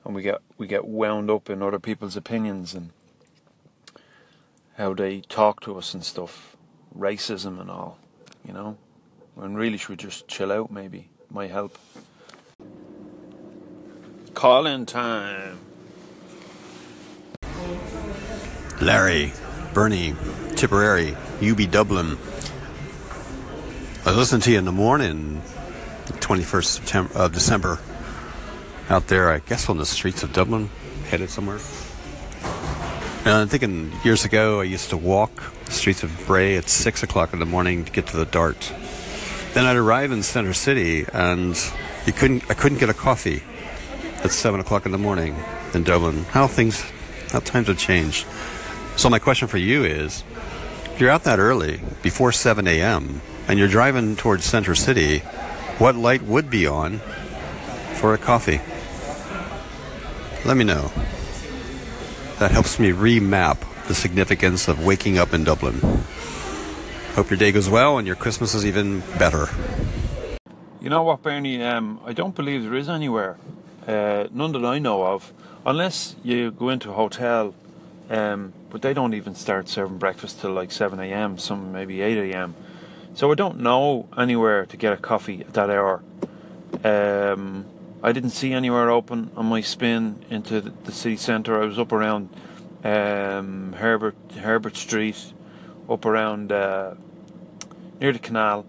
and 0.04 0.14
we 0.14 0.22
get 0.22 0.40
we 0.58 0.66
get 0.66 0.86
wound 0.86 1.30
up 1.30 1.50
in 1.50 1.62
other 1.62 1.78
people's 1.78 2.16
opinions 2.16 2.74
and 2.74 2.90
how 4.76 4.94
they 4.94 5.20
talk 5.20 5.60
to 5.60 5.76
us 5.76 5.92
and 5.92 6.04
stuff, 6.04 6.56
racism 6.96 7.60
and 7.60 7.70
all, 7.70 7.98
you 8.46 8.52
know. 8.52 8.78
When 9.34 9.54
really 9.54 9.76
should 9.76 9.90
we 9.90 9.96
just 9.96 10.28
chill 10.28 10.52
out? 10.52 10.70
Maybe 10.70 11.08
might 11.30 11.50
help. 11.50 11.78
Call 14.40 14.66
in 14.66 14.86
time. 14.86 15.58
Larry, 18.80 19.34
Bernie, 19.74 20.14
Tipperary, 20.56 21.14
UB 21.42 21.70
Dublin. 21.70 22.16
I 24.06 24.12
listened 24.12 24.42
to 24.44 24.52
you 24.52 24.56
in 24.56 24.64
the 24.64 24.72
morning, 24.72 25.42
the 26.06 26.14
21st 26.14 26.64
September, 26.64 27.12
uh, 27.14 27.28
December, 27.28 27.80
out 28.88 29.08
there, 29.08 29.30
I 29.30 29.40
guess 29.40 29.68
on 29.68 29.76
the 29.76 29.84
streets 29.84 30.22
of 30.22 30.32
Dublin, 30.32 30.70
headed 31.10 31.28
somewhere. 31.28 31.60
And 33.26 33.34
I'm 33.34 33.48
thinking 33.48 33.92
years 34.04 34.24
ago, 34.24 34.62
I 34.62 34.64
used 34.64 34.88
to 34.88 34.96
walk 34.96 35.52
the 35.66 35.72
streets 35.72 36.02
of 36.02 36.26
Bray 36.26 36.56
at 36.56 36.70
6 36.70 37.02
o'clock 37.02 37.34
in 37.34 37.40
the 37.40 37.44
morning 37.44 37.84
to 37.84 37.92
get 37.92 38.06
to 38.06 38.16
the 38.16 38.24
Dart. 38.24 38.72
Then 39.52 39.66
I'd 39.66 39.76
arrive 39.76 40.12
in 40.12 40.22
Center 40.22 40.54
City, 40.54 41.04
and 41.12 41.54
you 42.06 42.14
couldn't, 42.14 42.50
I 42.50 42.54
couldn't 42.54 42.78
get 42.78 42.88
a 42.88 42.94
coffee 42.94 43.42
at 44.24 44.32
7 44.32 44.60
o'clock 44.60 44.86
in 44.86 44.92
the 44.92 44.98
morning 44.98 45.36
in 45.74 45.82
Dublin. 45.82 46.24
How 46.24 46.46
things, 46.46 46.80
how 47.30 47.40
times 47.40 47.68
have 47.68 47.78
changed. 47.78 48.26
So 48.96 49.08
my 49.08 49.18
question 49.18 49.48
for 49.48 49.58
you 49.58 49.84
is, 49.84 50.24
if 50.92 51.00
you're 51.00 51.10
out 51.10 51.24
that 51.24 51.38
early, 51.38 51.80
before 52.02 52.32
7 52.32 52.66
a.m., 52.66 53.22
and 53.48 53.58
you're 53.58 53.68
driving 53.68 54.14
towards 54.16 54.44
Center 54.44 54.74
City, 54.74 55.18
what 55.78 55.96
light 55.96 56.22
would 56.22 56.50
be 56.50 56.66
on 56.66 56.98
for 57.94 58.14
a 58.14 58.18
coffee? 58.18 58.60
Let 60.44 60.56
me 60.56 60.64
know. 60.64 60.92
That 62.38 62.50
helps 62.50 62.78
me 62.78 62.90
remap 62.90 63.58
the 63.88 63.94
significance 63.94 64.68
of 64.68 64.84
waking 64.84 65.18
up 65.18 65.34
in 65.34 65.44
Dublin. 65.44 65.80
Hope 67.14 67.28
your 67.28 67.38
day 67.38 67.50
goes 67.50 67.68
well 67.68 67.98
and 67.98 68.06
your 68.06 68.16
Christmas 68.16 68.54
is 68.54 68.64
even 68.64 69.00
better. 69.18 69.48
You 70.80 70.88
know 70.88 71.02
what, 71.02 71.22
Bernie? 71.22 71.62
Um, 71.62 72.00
I 72.06 72.12
don't 72.12 72.34
believe 72.34 72.62
there 72.62 72.74
is 72.74 72.88
anywhere, 72.88 73.36
uh, 73.90 74.28
none 74.32 74.52
that 74.52 74.64
I 74.64 74.78
know 74.78 75.04
of, 75.04 75.32
unless 75.66 76.16
you 76.22 76.50
go 76.50 76.68
into 76.68 76.90
a 76.90 76.94
hotel 76.94 77.54
um, 78.10 78.52
but 78.70 78.82
they 78.82 78.92
don't 78.92 79.14
even 79.14 79.36
start 79.36 79.68
serving 79.68 79.98
breakfast 79.98 80.40
till 80.40 80.50
like 80.50 80.72
7 80.72 80.98
a.m., 80.98 81.38
some 81.38 81.72
maybe 81.72 82.02
8 82.02 82.32
a.m. 82.32 82.56
So 83.14 83.30
I 83.30 83.34
don't 83.36 83.60
know 83.60 84.08
anywhere 84.18 84.66
to 84.66 84.76
get 84.76 84.92
a 84.92 84.96
coffee 84.96 85.40
at 85.42 85.54
that 85.54 85.70
hour. 85.70 86.02
Um, 86.84 87.66
I 88.02 88.10
didn't 88.12 88.30
see 88.30 88.52
anywhere 88.52 88.90
open 88.90 89.30
on 89.36 89.46
my 89.46 89.60
spin 89.60 90.24
into 90.28 90.60
the 90.60 90.92
city 90.92 91.16
centre. 91.16 91.62
I 91.62 91.66
was 91.66 91.78
up 91.78 91.92
around 91.92 92.30
um, 92.82 93.74
Herbert 93.74 94.16
Herbert 94.40 94.76
Street, 94.76 95.32
up 95.88 96.04
around 96.04 96.50
uh, 96.50 96.94
near 98.00 98.12
the 98.12 98.18
canal, 98.18 98.66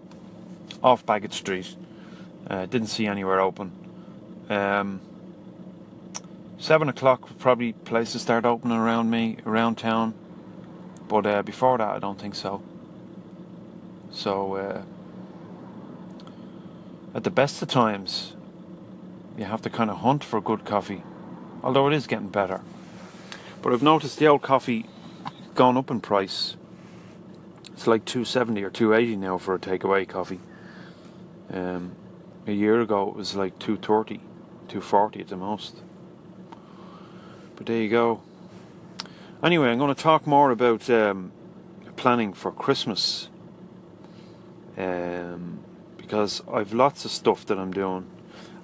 off 0.84 1.04
Baggot 1.06 1.34
Street. 1.34 1.76
Uh, 2.48 2.66
didn't 2.68 2.90
see 2.90 3.08
anywhere 3.08 3.40
open. 3.40 3.72
Um, 4.50 5.00
seven 6.62 6.88
o'clock 6.88 7.28
probably 7.40 7.74
places 7.74 8.22
start 8.22 8.46
opening 8.46 8.78
around 8.78 9.10
me 9.10 9.38
around 9.48 9.80
town. 9.80 10.14
But 11.08 11.26
uh, 11.26 11.42
before 11.42 11.80
that 11.80 11.90
I 11.90 11.98
don't 11.98 12.22
think 12.22 12.36
so. 12.36 12.62
So 14.12 14.56
uh, 14.56 14.84
at 17.16 17.24
the 17.24 17.32
best 17.32 17.62
of 17.64 17.68
times 17.68 18.34
you 19.36 19.46
have 19.46 19.64
to 19.64 19.72
kind 19.72 19.90
of 19.90 19.98
hunt 19.98 20.24
for 20.24 20.40
good 20.40 20.64
coffee 20.64 21.02
although 21.64 21.88
it 21.88 21.94
is 21.94 22.06
getting 22.06 22.30
better. 22.30 22.62
But 23.62 23.74
I've 23.74 23.84
noticed 23.84 24.20
the 24.20 24.28
old 24.28 24.42
coffee 24.42 24.86
gone 25.56 25.78
up 25.78 25.90
in 25.90 26.00
price. 26.00 26.56
It's 27.74 27.88
like 27.88 28.06
270 28.06 28.64
or 28.64 28.70
280 28.70 29.16
now 29.18 29.38
for 29.38 29.56
a 29.56 29.60
takeaway 29.60 30.08
coffee. 30.08 30.40
Um, 31.52 31.96
a 32.46 32.52
year 32.52 32.82
ago 32.82 33.10
it 33.10 33.16
was 33.16 33.36
like 33.36 33.58
230 33.60 34.18
240 34.68 35.20
at 35.20 35.28
the 35.28 35.36
most 35.36 35.82
but 37.62 37.68
there 37.68 37.84
you 37.84 37.90
go. 37.90 38.22
Anyway, 39.44 39.70
I'm 39.70 39.78
going 39.78 39.94
to 39.94 40.02
talk 40.02 40.26
more 40.26 40.50
about 40.50 40.90
um, 40.90 41.32
planning 41.96 42.34
for 42.34 42.52
Christmas. 42.52 43.30
Um, 44.76 45.60
because 45.96 46.42
I've 46.52 46.74
lots 46.74 47.06
of 47.06 47.12
stuff 47.12 47.46
that 47.46 47.60
I'm 47.60 47.72
doing. 47.72 48.10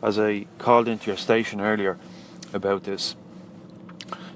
As 0.01 0.17
I 0.17 0.47
called 0.57 0.87
into 0.87 1.11
your 1.11 1.17
station 1.17 1.61
earlier 1.61 1.99
about 2.53 2.85
this. 2.85 3.15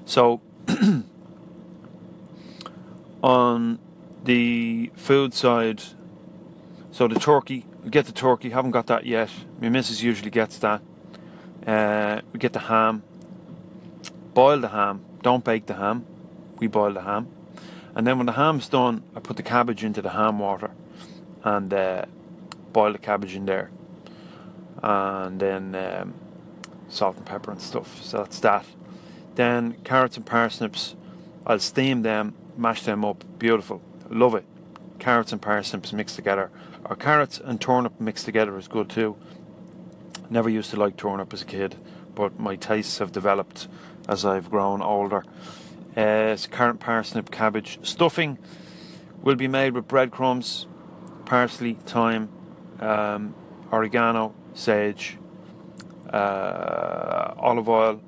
So, 0.04 0.40
on 3.20 3.80
the 4.22 4.92
food 4.94 5.34
side, 5.34 5.82
so 6.92 7.08
the 7.08 7.18
turkey, 7.18 7.66
we 7.82 7.90
get 7.90 8.06
the 8.06 8.12
turkey, 8.12 8.50
haven't 8.50 8.70
got 8.70 8.86
that 8.86 9.06
yet. 9.06 9.30
My 9.60 9.70
missus 9.70 10.04
usually 10.04 10.30
gets 10.30 10.58
that. 10.58 10.82
Uh, 11.66 12.20
we 12.32 12.38
get 12.38 12.52
the 12.52 12.60
ham, 12.60 13.02
boil 14.34 14.60
the 14.60 14.68
ham. 14.68 15.04
Don't 15.22 15.44
bake 15.44 15.66
the 15.66 15.74
ham. 15.74 16.06
We 16.58 16.66
boil 16.66 16.92
the 16.92 17.02
ham. 17.02 17.28
And 17.94 18.06
then 18.06 18.16
when 18.16 18.26
the 18.26 18.32
ham's 18.32 18.68
done, 18.68 19.02
I 19.14 19.20
put 19.20 19.36
the 19.36 19.42
cabbage 19.42 19.84
into 19.84 20.00
the 20.00 20.10
ham 20.10 20.38
water 20.38 20.70
and 21.44 21.72
uh, 21.72 22.06
boil 22.72 22.92
the 22.92 22.98
cabbage 22.98 23.34
in 23.34 23.46
there. 23.46 23.70
And 24.82 25.38
then 25.38 25.74
um, 25.74 26.14
salt 26.88 27.16
and 27.16 27.26
pepper 27.26 27.50
and 27.50 27.60
stuff. 27.60 28.02
So 28.02 28.18
that's 28.18 28.40
that. 28.40 28.64
Then 29.34 29.74
carrots 29.84 30.16
and 30.16 30.26
parsnips, 30.26 30.94
I'll 31.46 31.58
steam 31.58 32.02
them, 32.02 32.34
mash 32.56 32.82
them 32.82 33.04
up. 33.04 33.24
Beautiful. 33.38 33.82
Love 34.08 34.34
it. 34.34 34.44
Carrots 34.98 35.32
and 35.32 35.40
parsnips 35.40 35.92
mixed 35.92 36.16
together. 36.16 36.50
Or 36.84 36.96
carrots 36.96 37.40
and 37.42 37.60
turnip 37.60 38.00
mixed 38.00 38.24
together 38.24 38.56
is 38.58 38.68
good 38.68 38.88
too. 38.88 39.16
Never 40.30 40.48
used 40.48 40.70
to 40.70 40.76
like 40.76 40.96
turnip 40.96 41.32
as 41.32 41.42
a 41.42 41.46
kid, 41.46 41.76
but 42.14 42.38
my 42.38 42.56
tastes 42.56 42.98
have 42.98 43.12
developed 43.12 43.68
as 44.08 44.24
I've 44.24 44.50
grown 44.50 44.82
older. 44.82 45.24
Uh, 45.96 46.36
current 46.50 46.80
parsnip 46.80 47.30
cabbage 47.30 47.78
stuffing 47.82 48.38
will 49.20 49.36
be 49.36 49.48
made 49.48 49.74
with 49.74 49.86
breadcrumbs, 49.86 50.66
parsley, 51.24 51.74
thyme, 51.84 52.28
um, 52.80 53.34
oregano, 53.70 54.34
sage, 54.54 55.18
uh, 56.10 57.34
olive 57.36 57.68
oil. 57.68 58.00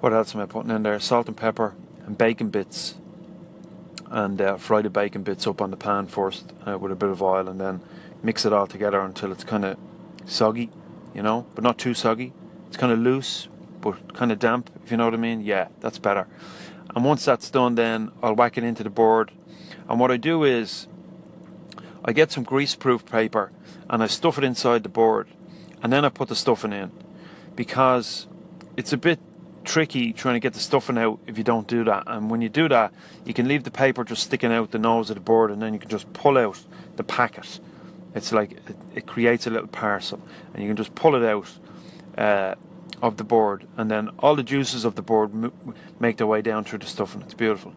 What 0.00 0.12
else 0.12 0.34
am 0.34 0.40
I 0.40 0.46
putting 0.46 0.70
in 0.70 0.82
there? 0.82 0.98
Salt 1.00 1.28
and 1.28 1.36
pepper 1.36 1.74
and 2.06 2.16
bacon 2.16 2.50
bits. 2.50 2.94
And 4.10 4.40
uh, 4.40 4.56
fry 4.56 4.80
the 4.80 4.90
bacon 4.90 5.22
bits 5.22 5.46
up 5.46 5.60
on 5.60 5.70
the 5.70 5.76
pan 5.76 6.06
first 6.06 6.52
uh, 6.66 6.78
with 6.78 6.92
a 6.92 6.96
bit 6.96 7.10
of 7.10 7.22
oil 7.22 7.48
and 7.48 7.60
then 7.60 7.82
mix 8.22 8.44
it 8.46 8.52
all 8.52 8.66
together 8.66 9.00
until 9.00 9.32
it's 9.32 9.44
kind 9.44 9.64
of 9.64 9.76
soggy, 10.24 10.70
you 11.14 11.22
know, 11.22 11.46
but 11.54 11.62
not 11.62 11.78
too 11.78 11.94
soggy. 11.94 12.32
It's 12.68 12.76
kind 12.76 12.92
of 12.92 12.98
loose, 12.98 13.48
but 13.80 14.14
kind 14.14 14.32
of 14.32 14.38
damp, 14.38 14.70
if 14.84 14.90
you 14.90 14.96
know 14.96 15.04
what 15.04 15.14
I 15.14 15.18
mean. 15.18 15.40
Yeah, 15.40 15.68
that's 15.80 15.98
better. 15.98 16.26
And 16.94 17.04
once 17.04 17.24
that's 17.24 17.50
done, 17.50 17.74
then 17.74 18.10
I'll 18.22 18.34
whack 18.34 18.58
it 18.58 18.64
into 18.64 18.82
the 18.82 18.90
board. 18.90 19.30
And 19.88 20.00
what 20.00 20.10
I 20.10 20.16
do 20.16 20.44
is 20.44 20.88
I 22.04 22.12
get 22.12 22.32
some 22.32 22.44
grease-proof 22.44 23.06
paper 23.06 23.52
and 23.88 24.02
I 24.02 24.06
stuff 24.06 24.38
it 24.38 24.44
inside 24.44 24.82
the 24.82 24.88
board, 24.88 25.28
and 25.82 25.92
then 25.92 26.04
I 26.04 26.08
put 26.08 26.28
the 26.28 26.36
stuffing 26.36 26.72
in 26.72 26.90
because 27.56 28.26
it's 28.76 28.92
a 28.92 28.96
bit 28.96 29.18
tricky 29.64 30.12
trying 30.12 30.34
to 30.34 30.40
get 30.40 30.54
the 30.54 30.60
stuffing 30.60 30.96
out 30.96 31.20
if 31.26 31.36
you 31.36 31.44
don't 31.44 31.66
do 31.66 31.84
that. 31.84 32.04
And 32.06 32.30
when 32.30 32.40
you 32.40 32.48
do 32.48 32.68
that, 32.68 32.92
you 33.24 33.34
can 33.34 33.48
leave 33.48 33.64
the 33.64 33.70
paper 33.70 34.04
just 34.04 34.22
sticking 34.22 34.52
out 34.52 34.70
the 34.70 34.78
nose 34.78 35.10
of 35.10 35.16
the 35.16 35.20
board, 35.20 35.50
and 35.50 35.60
then 35.60 35.72
you 35.74 35.78
can 35.78 35.90
just 35.90 36.12
pull 36.12 36.38
out 36.38 36.62
the 36.96 37.04
packet. 37.04 37.60
It's 38.14 38.32
like 38.32 38.52
it, 38.52 38.76
it 38.94 39.06
creates 39.06 39.46
a 39.46 39.50
little 39.50 39.68
parcel, 39.68 40.20
and 40.52 40.62
you 40.62 40.68
can 40.68 40.76
just 40.76 40.94
pull 40.94 41.14
it 41.14 41.22
out. 41.22 41.50
Uh, 42.16 42.54
of 43.02 43.16
the 43.16 43.24
board, 43.24 43.66
and 43.76 43.90
then 43.90 44.10
all 44.18 44.36
the 44.36 44.42
juices 44.42 44.84
of 44.84 44.94
the 44.94 45.02
board 45.02 45.30
m- 45.32 45.52
make 46.00 46.16
their 46.16 46.26
way 46.26 46.42
down 46.42 46.64
through 46.64 46.80
the 46.80 46.86
stuffing. 46.86 47.22
It's 47.22 47.34
beautiful, 47.34 47.72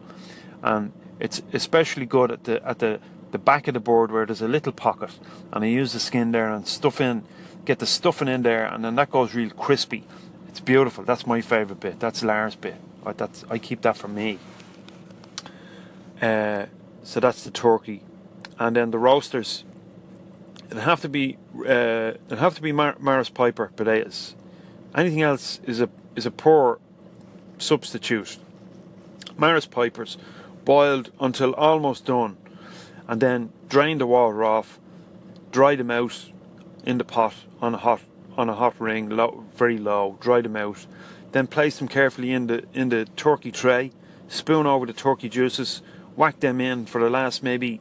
and 0.62 0.92
it's 1.20 1.42
especially 1.52 2.06
good 2.06 2.30
at 2.30 2.44
the 2.44 2.64
at 2.66 2.78
the 2.80 3.00
the 3.32 3.38
back 3.38 3.68
of 3.68 3.74
the 3.74 3.80
board 3.80 4.10
where 4.12 4.26
there's 4.26 4.42
a 4.42 4.48
little 4.48 4.72
pocket, 4.72 5.10
and 5.52 5.64
I 5.64 5.68
use 5.68 5.92
the 5.92 6.00
skin 6.00 6.32
there 6.32 6.52
and 6.52 6.66
stuff 6.66 7.00
in, 7.00 7.24
get 7.64 7.78
the 7.78 7.86
stuffing 7.86 8.28
in 8.28 8.42
there, 8.42 8.66
and 8.66 8.84
then 8.84 8.94
that 8.96 9.10
goes 9.10 9.34
real 9.34 9.50
crispy. 9.50 10.04
It's 10.48 10.60
beautiful. 10.60 11.04
That's 11.04 11.26
my 11.26 11.40
favourite 11.40 11.80
bit. 11.80 12.00
That's 12.00 12.22
Lars' 12.22 12.56
bit. 12.56 12.76
I, 13.06 13.12
that's 13.12 13.44
I 13.50 13.58
keep 13.58 13.82
that 13.82 13.96
for 13.96 14.08
me. 14.08 14.38
Uh, 16.20 16.66
so 17.04 17.20
that's 17.20 17.44
the 17.44 17.50
turkey, 17.50 18.02
and 18.58 18.76
then 18.76 18.90
the 18.90 18.98
roasters. 18.98 19.64
it'll 20.70 20.82
have 20.82 21.00
to 21.02 21.08
be 21.08 21.38
uh, 21.66 22.12
it'll 22.26 22.38
have 22.38 22.54
to 22.56 22.62
be 22.62 22.72
Mar- 22.72 22.96
Maris 23.00 23.28
Piper 23.30 23.70
potatoes. 23.76 24.34
Anything 24.94 25.22
else 25.22 25.60
is 25.64 25.80
a 25.80 25.88
is 26.14 26.26
a 26.26 26.30
poor 26.30 26.78
substitute. 27.58 28.38
Maris 29.38 29.66
Pipers, 29.66 30.18
boiled 30.64 31.10
until 31.18 31.54
almost 31.54 32.06
done, 32.06 32.36
and 33.08 33.20
then 33.20 33.50
drain 33.68 33.98
the 33.98 34.06
water 34.06 34.44
off, 34.44 34.78
dry 35.50 35.74
them 35.74 35.90
out 35.90 36.30
in 36.84 36.98
the 36.98 37.04
pot 37.04 37.34
on 37.60 37.74
a 37.74 37.78
hot 37.78 38.00
on 38.36 38.48
a 38.48 38.54
hot 38.54 38.78
ring, 38.80 39.10
low, 39.10 39.44
very 39.54 39.78
low. 39.78 40.16
Dry 40.20 40.40
them 40.40 40.56
out, 40.56 40.86
then 41.32 41.46
place 41.46 41.78
them 41.78 41.88
carefully 41.88 42.32
in 42.32 42.46
the 42.46 42.64
in 42.74 42.90
the 42.90 43.06
turkey 43.16 43.50
tray. 43.50 43.92
Spoon 44.28 44.66
over 44.66 44.86
the 44.86 44.92
turkey 44.92 45.28
juices, 45.28 45.82
whack 46.16 46.40
them 46.40 46.60
in 46.60 46.86
for 46.86 47.00
the 47.00 47.10
last 47.10 47.42
maybe 47.42 47.80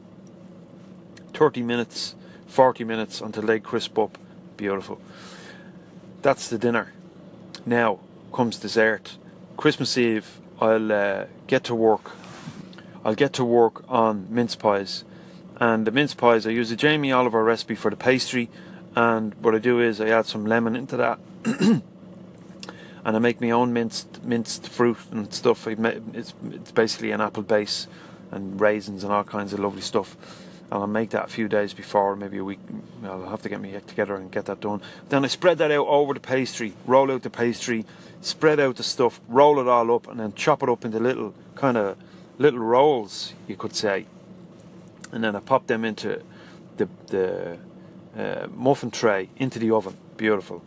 30 1.33 1.61
minutes, 1.63 2.15
40 2.47 2.83
minutes 2.83 3.21
until 3.21 3.43
they 3.43 3.59
crisp 3.59 3.97
up. 3.97 4.17
Beautiful. 4.57 4.99
That's 6.21 6.49
the 6.49 6.57
dinner. 6.57 6.91
Now 7.65 7.99
comes 8.33 8.57
dessert. 8.57 9.17
Christmas 9.55 9.97
Eve, 9.97 10.39
I'll 10.59 10.91
uh, 10.91 11.25
get 11.47 11.63
to 11.65 11.75
work. 11.75 12.11
I'll 13.05 13.15
get 13.15 13.33
to 13.33 13.45
work 13.45 13.83
on 13.87 14.27
mince 14.29 14.55
pies. 14.55 15.03
And 15.57 15.85
the 15.85 15.91
mince 15.91 16.15
pies, 16.15 16.47
I 16.47 16.49
use 16.49 16.71
a 16.71 16.75
Jamie 16.75 17.11
Oliver 17.11 17.43
recipe 17.43 17.75
for 17.75 17.91
the 17.91 17.97
pastry. 17.97 18.49
And 18.95 19.35
what 19.35 19.53
I 19.53 19.59
do 19.59 19.79
is 19.79 20.01
I 20.01 20.09
add 20.09 20.25
some 20.25 20.45
lemon 20.45 20.75
into 20.75 20.97
that. 20.97 21.19
and 21.45 21.83
I 23.05 23.19
make 23.19 23.39
my 23.39 23.51
own 23.51 23.73
minced 23.73 24.23
minced 24.23 24.67
fruit 24.67 24.97
and 25.11 25.31
stuff. 25.33 25.67
It's, 25.67 26.33
it's 26.51 26.71
basically 26.71 27.11
an 27.11 27.21
apple 27.21 27.43
base 27.43 27.87
and 28.31 28.59
raisins 28.59 29.03
and 29.03 29.13
all 29.13 29.23
kinds 29.23 29.53
of 29.53 29.59
lovely 29.59 29.81
stuff. 29.81 30.15
I'll 30.71 30.87
make 30.87 31.09
that 31.09 31.25
a 31.25 31.27
few 31.27 31.49
days 31.49 31.73
before, 31.73 32.15
maybe 32.15 32.37
a 32.37 32.43
week. 32.45 32.59
I'll 33.03 33.27
have 33.29 33.41
to 33.41 33.49
get 33.49 33.59
me 33.59 33.77
together 33.85 34.15
and 34.15 34.31
get 34.31 34.45
that 34.45 34.61
done. 34.61 34.81
Then 35.09 35.25
I 35.25 35.27
spread 35.27 35.57
that 35.57 35.69
out 35.69 35.87
over 35.87 36.13
the 36.13 36.21
pastry, 36.21 36.73
roll 36.85 37.11
out 37.11 37.23
the 37.23 37.29
pastry, 37.29 37.85
spread 38.21 38.59
out 38.59 38.77
the 38.77 38.83
stuff, 38.83 39.19
roll 39.27 39.59
it 39.59 39.67
all 39.67 39.93
up, 39.93 40.07
and 40.07 40.19
then 40.19 40.33
chop 40.33 40.63
it 40.63 40.69
up 40.69 40.85
into 40.85 40.97
little 40.97 41.33
kind 41.55 41.75
of 41.75 41.97
little 42.37 42.61
rolls, 42.61 43.33
you 43.47 43.57
could 43.57 43.75
say. 43.75 44.05
And 45.11 45.21
then 45.21 45.35
I 45.35 45.41
pop 45.41 45.67
them 45.67 45.83
into 45.83 46.21
the 46.77 46.87
the 47.07 47.57
uh, 48.17 48.47
muffin 48.55 48.91
tray 48.91 49.29
into 49.35 49.59
the 49.59 49.71
oven. 49.71 49.97
Beautiful. 50.15 50.63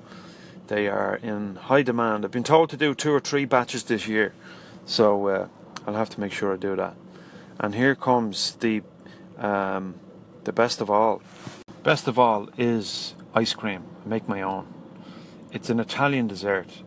They 0.67 0.87
are 0.87 1.17
in 1.17 1.57
high 1.57 1.83
demand. 1.83 2.25
I've 2.25 2.31
been 2.31 2.45
told 2.45 2.69
to 2.71 2.77
do 2.77 2.95
two 2.95 3.13
or 3.13 3.21
three 3.21 3.47
batches 3.47 3.85
this 3.85 4.07
year, 4.07 4.35
so 4.85 5.29
uh, 5.29 5.49
I'll 5.87 5.95
have 5.95 6.11
to 6.11 6.21
make 6.21 6.33
sure 6.33 6.53
I 6.53 6.57
do 6.57 6.77
that. 6.77 6.95
And 7.59 7.75
here 7.75 7.95
comes 7.95 8.57
the 8.57 8.83
um, 9.39 9.95
the 10.45 10.53
best 10.53 10.81
of 10.81 10.91
all. 10.91 11.23
Best 11.83 12.09
of 12.09 12.19
all 12.19 12.49
is 12.57 13.15
ice 13.35 13.55
cream. 13.55 13.85
I 14.05 14.09
make 14.09 14.29
my 14.29 14.43
own. 14.43 14.67
It's 15.53 15.71
an 15.71 15.81
Italian 15.81 16.27
dessert, 16.29 16.83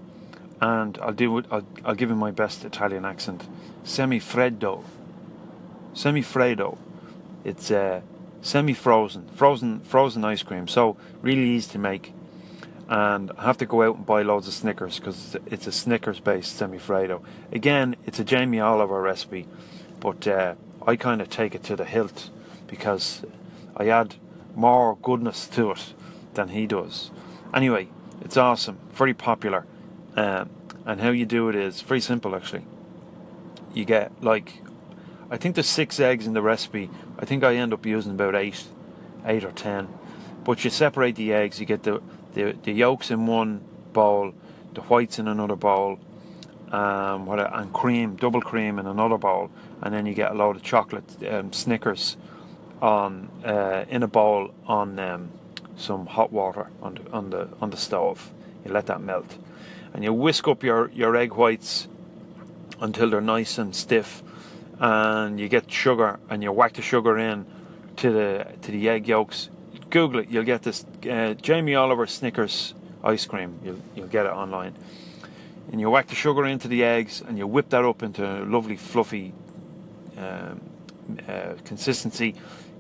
and 0.61 0.97
I'll 1.01 1.13
do 1.13 1.37
it. 1.37 1.45
I'll, 1.51 1.65
I'll 1.85 1.95
give 1.95 2.09
you 2.09 2.15
my 2.15 2.31
best 2.31 2.65
Italian 2.65 3.05
accent. 3.05 3.47
Semi 3.83 4.19
freddo. 4.19 4.83
Semi 5.93 6.21
freddo. 6.21 6.77
It's 7.43 7.71
uh, 7.71 8.01
semi 8.41 8.73
frozen, 8.73 9.29
frozen, 9.29 10.25
ice 10.25 10.43
cream. 10.43 10.67
So 10.67 10.97
really 11.21 11.49
easy 11.49 11.71
to 11.71 11.79
make. 11.79 12.13
And 12.89 13.31
I 13.37 13.43
have 13.43 13.57
to 13.57 13.65
go 13.65 13.83
out 13.83 13.97
and 13.97 14.05
buy 14.05 14.21
loads 14.21 14.47
of 14.47 14.53
Snickers 14.53 14.99
because 14.99 15.35
it's 15.45 15.67
a 15.67 15.71
Snickers 15.71 16.19
based 16.19 16.55
semi 16.55 16.77
freddo. 16.77 17.21
Again, 17.51 17.95
it's 18.05 18.19
a 18.19 18.23
Jamie 18.23 18.61
Oliver 18.61 19.01
recipe, 19.01 19.47
but 19.99 20.27
uh, 20.27 20.55
I 20.85 20.95
kind 20.95 21.21
of 21.21 21.29
take 21.29 21.53
it 21.53 21.63
to 21.63 21.75
the 21.75 21.85
hilt 21.85 22.29
because 22.67 23.23
I 23.75 23.89
add 23.89 24.15
more 24.55 24.97
goodness 25.01 25.47
to 25.47 25.71
it 25.71 25.93
than 26.33 26.49
he 26.49 26.67
does. 26.67 27.11
Anyway, 27.53 27.89
it's 28.21 28.37
awesome, 28.37 28.77
very 28.91 29.13
popular, 29.13 29.65
um, 30.15 30.49
and 30.85 31.01
how 31.01 31.09
you 31.09 31.25
do 31.25 31.49
it 31.49 31.55
is 31.55 31.81
very 31.81 32.01
simple 32.01 32.35
actually. 32.35 32.65
You 33.73 33.85
get 33.85 34.11
like, 34.23 34.61
I 35.29 35.37
think 35.37 35.55
there's 35.55 35.67
six 35.67 35.99
eggs 35.99 36.25
in 36.25 36.33
the 36.33 36.41
recipe. 36.41 36.89
I 37.19 37.25
think 37.25 37.43
I 37.43 37.55
end 37.55 37.73
up 37.73 37.85
using 37.85 38.13
about 38.13 38.35
eight, 38.35 38.63
eight 39.25 39.43
or 39.43 39.51
ten. 39.51 39.87
But 40.43 40.63
you 40.63 40.69
separate 40.69 41.15
the 41.15 41.33
eggs. 41.33 41.59
You 41.59 41.65
get 41.65 41.83
the 41.83 42.01
the, 42.33 42.55
the 42.63 42.71
yolks 42.71 43.11
in 43.11 43.25
one 43.25 43.63
bowl, 43.93 44.33
the 44.73 44.81
whites 44.81 45.19
in 45.19 45.27
another 45.27 45.55
bowl, 45.55 45.99
um, 46.71 47.25
what 47.25 47.39
and 47.39 47.73
cream, 47.73 48.15
double 48.15 48.41
cream 48.41 48.79
in 48.79 48.85
another 48.85 49.17
bowl, 49.17 49.51
and 49.81 49.93
then 49.93 50.05
you 50.05 50.13
get 50.13 50.31
a 50.31 50.33
load 50.33 50.55
of 50.55 50.63
chocolate 50.63 51.03
um, 51.29 51.51
Snickers 51.53 52.17
on 52.81 53.29
uh, 53.43 53.85
in 53.89 54.03
a 54.03 54.07
bowl 54.07 54.53
on 54.65 54.99
um, 54.99 55.31
some 55.75 56.05
hot 56.05 56.31
water 56.31 56.67
on 56.81 56.95
the, 56.95 57.11
on 57.11 57.29
the 57.29 57.49
on 57.61 57.69
the 57.69 57.77
stove. 57.77 58.31
You 58.65 58.71
let 58.71 58.87
that 58.87 59.01
melt, 59.01 59.37
and 59.93 60.03
you 60.03 60.13
whisk 60.13 60.47
up 60.47 60.63
your, 60.63 60.89
your 60.91 61.15
egg 61.15 61.33
whites 61.33 61.87
until 62.79 63.09
they're 63.09 63.21
nice 63.21 63.57
and 63.57 63.75
stiff, 63.75 64.21
and 64.79 65.39
you 65.39 65.47
get 65.47 65.71
sugar 65.71 66.19
and 66.29 66.43
you 66.43 66.51
whack 66.51 66.73
the 66.73 66.81
sugar 66.81 67.17
in 67.17 67.45
to 67.97 68.11
the 68.11 68.47
to 68.61 68.71
the 68.71 68.89
egg 68.89 69.07
yolks. 69.07 69.49
Google 69.89 70.19
it, 70.19 70.29
you'll 70.29 70.43
get 70.43 70.63
this 70.63 70.85
uh, 71.09 71.33
Jamie 71.35 71.75
Oliver 71.75 72.07
Snickers 72.07 72.73
ice 73.03 73.25
cream. 73.25 73.59
You'll 73.63 73.79
you'll 73.95 74.07
get 74.07 74.25
it 74.25 74.31
online, 74.31 74.75
and 75.71 75.79
you 75.79 75.89
whack 75.89 76.07
the 76.07 76.15
sugar 76.15 76.45
into 76.45 76.67
the 76.67 76.83
eggs 76.83 77.21
and 77.21 77.37
you 77.37 77.47
whip 77.47 77.69
that 77.69 77.85
up 77.85 78.03
into 78.03 78.25
a 78.25 78.43
lovely 78.43 78.75
fluffy 78.75 79.33
um, 80.17 80.59
uh, 81.27 81.53
consistency 81.63 82.35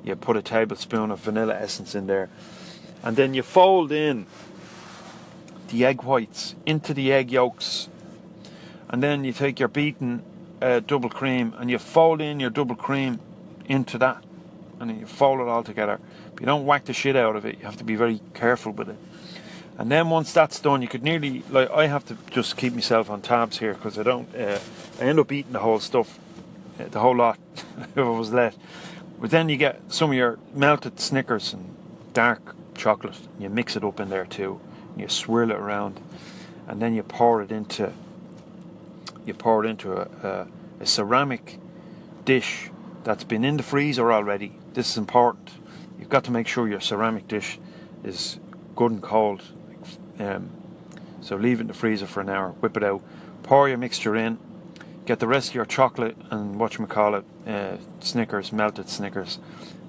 you 0.07 0.15
put 0.15 0.37
a 0.37 0.41
tablespoon 0.41 1.11
of 1.11 1.19
vanilla 1.19 1.55
essence 1.55 1.95
in 1.95 2.07
there, 2.07 2.29
and 3.03 3.15
then 3.15 3.33
you 3.33 3.43
fold 3.43 3.91
in 3.91 4.25
the 5.69 5.85
egg 5.85 6.03
whites 6.03 6.55
into 6.65 6.93
the 6.93 7.11
egg 7.11 7.31
yolks, 7.31 7.89
and 8.89 9.03
then 9.03 9.23
you 9.23 9.33
take 9.33 9.59
your 9.59 9.69
beaten 9.69 10.23
uh, 10.61 10.79
double 10.79 11.09
cream 11.09 11.53
and 11.57 11.69
you 11.69 11.77
fold 11.77 12.21
in 12.21 12.39
your 12.39 12.49
double 12.49 12.75
cream 12.75 13.19
into 13.67 13.97
that, 13.97 14.23
and 14.79 14.89
then 14.89 14.99
you 14.99 15.05
fold 15.05 15.39
it 15.39 15.47
all 15.47 15.63
together. 15.63 15.99
But 16.33 16.41
you 16.41 16.45
don't 16.45 16.65
whack 16.65 16.85
the 16.85 16.93
shit 16.93 17.15
out 17.15 17.35
of 17.35 17.45
it. 17.45 17.59
You 17.59 17.65
have 17.65 17.77
to 17.77 17.83
be 17.83 17.95
very 17.95 18.21
careful 18.33 18.71
with 18.71 18.89
it. 18.89 18.97
And 19.77 19.91
then 19.91 20.09
once 20.09 20.33
that's 20.33 20.59
done, 20.59 20.81
you 20.81 20.87
could 20.87 21.03
nearly 21.03 21.43
like 21.51 21.69
I 21.69 21.87
have 21.87 22.05
to 22.05 22.17
just 22.31 22.57
keep 22.57 22.73
myself 22.73 23.09
on 23.09 23.21
tabs 23.21 23.59
here 23.59 23.73
because 23.75 23.99
I 23.99 24.03
don't. 24.03 24.33
Uh, 24.35 24.59
I 24.99 25.03
end 25.03 25.19
up 25.19 25.31
eating 25.31 25.53
the 25.53 25.59
whole 25.59 25.79
stuff, 25.79 26.17
uh, 26.79 26.85
the 26.85 26.99
whole 26.99 27.15
lot 27.15 27.37
if 27.77 27.97
I 27.97 28.01
was 28.01 28.31
let. 28.31 28.55
But 29.19 29.31
then 29.31 29.49
you 29.49 29.57
get 29.57 29.81
some 29.89 30.11
of 30.11 30.15
your 30.17 30.37
melted 30.53 30.99
Snickers 30.99 31.53
and 31.53 31.75
dark 32.13 32.55
chocolate, 32.75 33.17
and 33.33 33.43
you 33.43 33.49
mix 33.49 33.75
it 33.75 33.83
up 33.83 33.99
in 33.99 34.09
there 34.09 34.25
too. 34.25 34.59
And 34.91 35.01
you 35.01 35.09
swirl 35.09 35.51
it 35.51 35.57
around, 35.57 35.99
and 36.67 36.81
then 36.81 36.93
you 36.93 37.03
pour 37.03 37.41
it 37.41 37.51
into 37.51 37.91
you 39.25 39.33
pour 39.33 39.65
it 39.65 39.69
into 39.69 39.93
a, 39.93 40.07
a, 40.23 40.47
a 40.79 40.85
ceramic 40.85 41.59
dish 42.23 42.69
that's 43.03 43.23
been 43.23 43.43
in 43.43 43.57
the 43.57 43.63
freezer 43.63 44.11
already. 44.11 44.53
This 44.73 44.91
is 44.91 44.97
important. 44.97 45.51
You've 45.99 46.09
got 46.09 46.23
to 46.25 46.31
make 46.31 46.47
sure 46.47 46.67
your 46.67 46.79
ceramic 46.79 47.27
dish 47.27 47.59
is 48.03 48.39
good 48.75 48.91
and 48.91 49.01
cold. 49.01 49.43
Um, 50.19 50.49
so 51.21 51.35
leave 51.35 51.59
it 51.59 51.61
in 51.61 51.67
the 51.67 51.73
freezer 51.73 52.07
for 52.07 52.21
an 52.21 52.29
hour, 52.29 52.51
whip 52.51 52.77
it 52.77 52.83
out, 52.83 53.01
pour 53.43 53.67
your 53.67 53.77
mixture 53.77 54.15
in, 54.15 54.37
get 55.07 55.19
the 55.19 55.27
rest 55.27 55.49
of 55.49 55.55
your 55.55 55.65
chocolate 55.65 56.17
and 56.29 56.59
what 56.59 56.77
you 56.77 56.85
call 56.85 57.15
it, 57.15 57.23
uh, 57.47 57.77
Snickers, 58.01 58.51
melted 58.51 58.89
Snickers, 58.89 59.39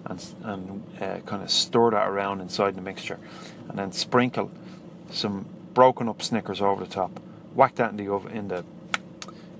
and 0.04 0.24
and 0.44 1.02
uh, 1.02 1.18
kind 1.26 1.42
of 1.42 1.50
stir 1.50 1.90
that 1.90 2.08
around 2.08 2.40
inside 2.40 2.76
the 2.76 2.80
mixture, 2.80 3.18
and 3.68 3.78
then 3.78 3.92
sprinkle 3.92 4.50
some 5.10 5.46
broken 5.74 6.08
up 6.08 6.22
Snickers 6.22 6.62
over 6.62 6.84
the 6.84 6.90
top. 6.90 7.20
Whack 7.54 7.74
that 7.74 7.90
in 7.90 7.96
the 7.96 8.08
oven 8.08 8.32
in 8.32 8.48
the 8.48 8.64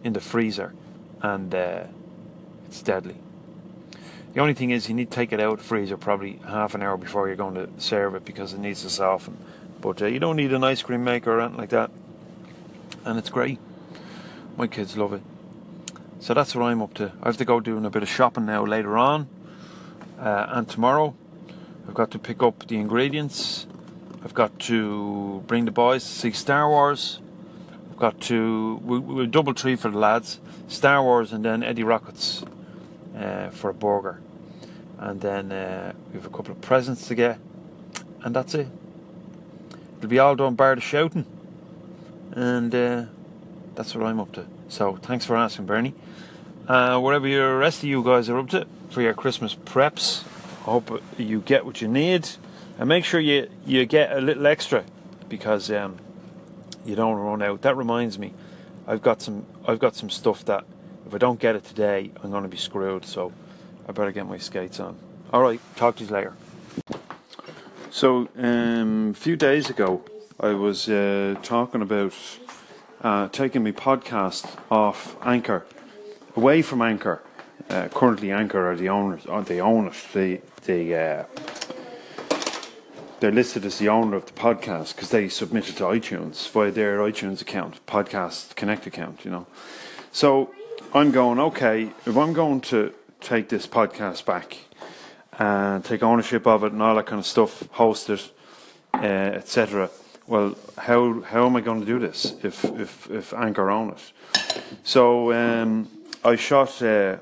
in 0.05 0.13
the 0.13 0.21
freezer, 0.21 0.75
and 1.21 1.53
uh, 1.53 1.85
it's 2.67 2.81
deadly. 2.81 3.17
The 4.35 4.41
only 4.41 4.55
thing 4.55 4.71
is 4.71 4.89
you 4.89 4.95
need 4.95 5.11
to 5.11 5.15
take 5.15 5.33
it 5.33 5.41
out 5.41 5.55
of 5.55 5.59
the 5.59 5.65
freezer 5.65 5.97
probably 5.97 6.39
half 6.47 6.77
an 6.77 6.83
hour 6.83 6.97
before 6.97 7.27
you're 7.27 7.37
going 7.37 7.55
to 7.55 7.69
serve 7.79 8.15
it 8.15 8.25
because 8.25 8.53
it 8.53 8.61
needs 8.61 8.83
to 8.83 8.91
soften. 8.91 9.37
But 9.81 10.03
uh, 10.03 10.07
you 10.07 10.21
don't 10.21 10.37
need 10.37 10.53
an 10.53 10.63
ice 10.63 10.83
cream 10.83 11.03
maker 11.03 11.33
or 11.33 11.41
anything 11.41 11.59
like 11.59 11.71
that, 11.71 11.91
and 13.05 13.19
it's 13.19 13.31
great. 13.31 13.59
My 14.57 14.69
kids 14.69 14.97
love 14.97 15.13
it. 15.13 15.23
So 16.21 16.35
that's 16.35 16.55
what 16.55 16.65
I'm 16.65 16.83
up 16.83 16.95
to. 16.95 17.13
I 17.23 17.29
have 17.29 17.37
to 17.37 17.45
go 17.45 17.61
doing 17.61 17.85
a 17.85 17.91
bit 17.91 18.03
of 18.03 18.09
shopping 18.09 18.45
now 18.45 18.65
later 18.65 18.99
on, 18.99 19.29
uh, 20.19 20.47
and 20.49 20.69
tomorrow 20.69 21.15
I've 21.87 21.95
got 21.95 22.11
to 22.11 22.19
pick 22.19 22.43
up 22.43 22.67
the 22.67 22.77
ingredients. 22.77 23.67
I've 24.25 24.35
got 24.35 24.59
to 24.61 25.45
bring 25.47 25.65
the 25.65 25.71
boys 25.71 26.05
to 26.05 26.11
see 26.11 26.33
Star 26.33 26.69
Wars. 26.69 27.21
I've 27.91 27.99
got 27.99 28.21
to 28.23 28.81
we, 28.85 28.99
we'll 28.99 29.27
double 29.27 29.55
tree 29.55 29.77
for 29.77 29.91
the 29.91 29.99
lads, 29.99 30.41
Star 30.67 31.03
Wars, 31.03 31.33
and 31.33 31.45
then 31.45 31.63
Eddie 31.63 31.85
Rockets 31.85 32.45
uh, 33.17 33.51
for 33.51 33.71
a 33.71 33.75
burger, 33.75 34.21
and 34.99 35.21
then 35.21 35.53
uh, 35.53 35.93
we 36.09 36.15
have 36.15 36.27
a 36.27 36.31
couple 36.31 36.51
of 36.51 36.61
presents 36.61 37.07
to 37.09 37.15
get, 37.15 37.39
and 38.23 38.35
that's 38.35 38.55
it. 38.55 38.67
It'll 39.99 40.11
be 40.11 40.19
all 40.19 40.35
done 40.35 40.57
bar 40.57 40.75
the 40.75 40.81
shouting, 40.81 41.27
and 42.33 42.75
uh, 42.75 43.05
that's 43.77 43.95
what 43.95 44.05
I'm 44.05 44.19
up 44.19 44.33
to. 44.33 44.47
So 44.69 44.97
thanks 44.97 45.25
for 45.25 45.37
asking, 45.37 45.67
Bernie. 45.67 45.95
Uh, 46.69 47.01
whatever 47.01 47.27
the 47.27 47.39
rest 47.57 47.79
of 47.79 47.89
you 47.89 48.05
guys 48.05 48.29
are 48.29 48.39
up 48.39 48.51
to 48.51 48.67
for 48.91 49.01
your 49.01 49.15
Christmas 49.15 49.55
preps, 49.55 50.23
I 50.61 50.71
hope 50.71 51.03
you 51.17 51.41
get 51.41 51.65
what 51.65 51.81
you 51.81 51.89
need 51.89 52.29
and 52.79 52.89
make 52.89 53.07
sure 53.07 53.19
you 53.21 53.49
you 53.65 53.87
get 53.87 54.13
a 54.13 54.21
little 54.21 54.47
extra 54.47 54.85
because 55.31 55.71
um, 55.71 55.97
you 56.85 56.95
don't 56.95 57.17
run 57.17 57.41
out. 57.41 57.63
That 57.63 57.75
reminds 57.77 58.19
me, 58.19 58.35
I've 58.87 59.01
got 59.01 59.23
some 59.23 59.47
I've 59.67 59.79
got 59.79 59.97
some 59.97 60.11
stuff 60.11 60.45
that 60.45 60.65
if 61.07 61.15
I 61.15 61.19
don't 61.19 61.41
get 61.41 61.57
it 61.57 61.65
today, 61.65 62.11
I'm 62.23 62.31
going 62.31 62.43
to 62.43 62.51
be 62.51 62.59
screwed. 62.59 63.07
So 63.07 63.33
I 63.89 63.93
better 63.93 64.13
get 64.13 64.27
my 64.29 64.37
skates 64.37 64.79
on. 64.79 64.99
All 65.33 65.41
right, 65.41 65.61
talk 65.77 65.97
to 65.97 66.05
you 66.05 66.11
later. 66.11 66.35
So 67.91 68.29
um, 68.37 69.11
a 69.11 69.15
few 69.15 69.37
days 69.37 69.71
ago, 69.71 70.03
I 70.39 70.51
was 70.53 70.87
uh, 70.89 71.37
talking 71.43 71.81
about 71.81 72.15
uh, 73.01 73.29
taking 73.29 73.65
my 73.65 73.73
podcast 73.73 74.59
off 74.71 75.17
Anchor, 75.25 75.65
away 76.39 76.63
from 76.63 76.81
Anchor. 76.81 77.21
Uh, 77.69 77.89
currently, 77.89 78.31
Anchor 78.31 78.71
are 78.71 78.77
the 78.77 78.89
owners. 78.89 79.27
Are 79.27 79.43
they 79.43 79.61
own 79.61 79.89
it? 79.89 79.95
They 80.13 80.41
they 80.65 80.83
uh, 80.95 81.25
they're 83.19 83.33
listed 83.33 83.65
as 83.65 83.79
the 83.79 83.89
owner 83.89 84.17
of 84.17 84.27
the 84.27 84.33
podcast 84.33 84.95
because 84.95 85.11
they 85.11 85.29
submit 85.29 85.69
it 85.69 85.77
to 85.79 85.85
iTunes 85.85 86.49
via 86.51 86.71
their 86.71 86.99
iTunes 86.99 87.43
account, 87.43 87.85
Podcast 87.87 88.55
Connect 88.55 88.87
account. 88.87 89.25
You 89.25 89.33
know, 89.33 89.47
so 90.13 90.55
I'm 90.95 91.11
going 91.11 91.41
okay. 91.51 91.91
If 92.07 92.17
I'm 92.17 92.33
going 92.33 92.61
to 92.73 92.95
take 93.21 93.49
this 93.49 93.67
podcast 93.67 94.25
back 94.25 94.59
and 95.41 95.85
take 95.85 96.05
ownership 96.05 96.47
of 96.47 96.63
it 96.63 96.73
and 96.73 96.81
all 96.81 96.95
that 96.95 97.07
kind 97.07 97.19
of 97.19 97.27
stuff, 97.27 97.69
host 97.73 98.09
it, 98.11 98.31
uh, 98.95 99.41
etc. 99.41 99.91
Well, 100.29 100.57
how 100.77 101.21
how 101.23 101.47
am 101.47 101.57
I 101.57 101.63
going 101.63 101.81
to 101.81 101.87
do 101.87 101.99
this 101.99 102.37
if 102.45 102.65
if 102.65 103.11
if 103.11 103.35
Anchor 103.35 103.71
own 103.71 103.91
it? 103.91 104.13
So 104.85 105.33
um, 105.33 105.89
I 106.29 106.37
shot 106.37 106.83
uh, 106.83 107.17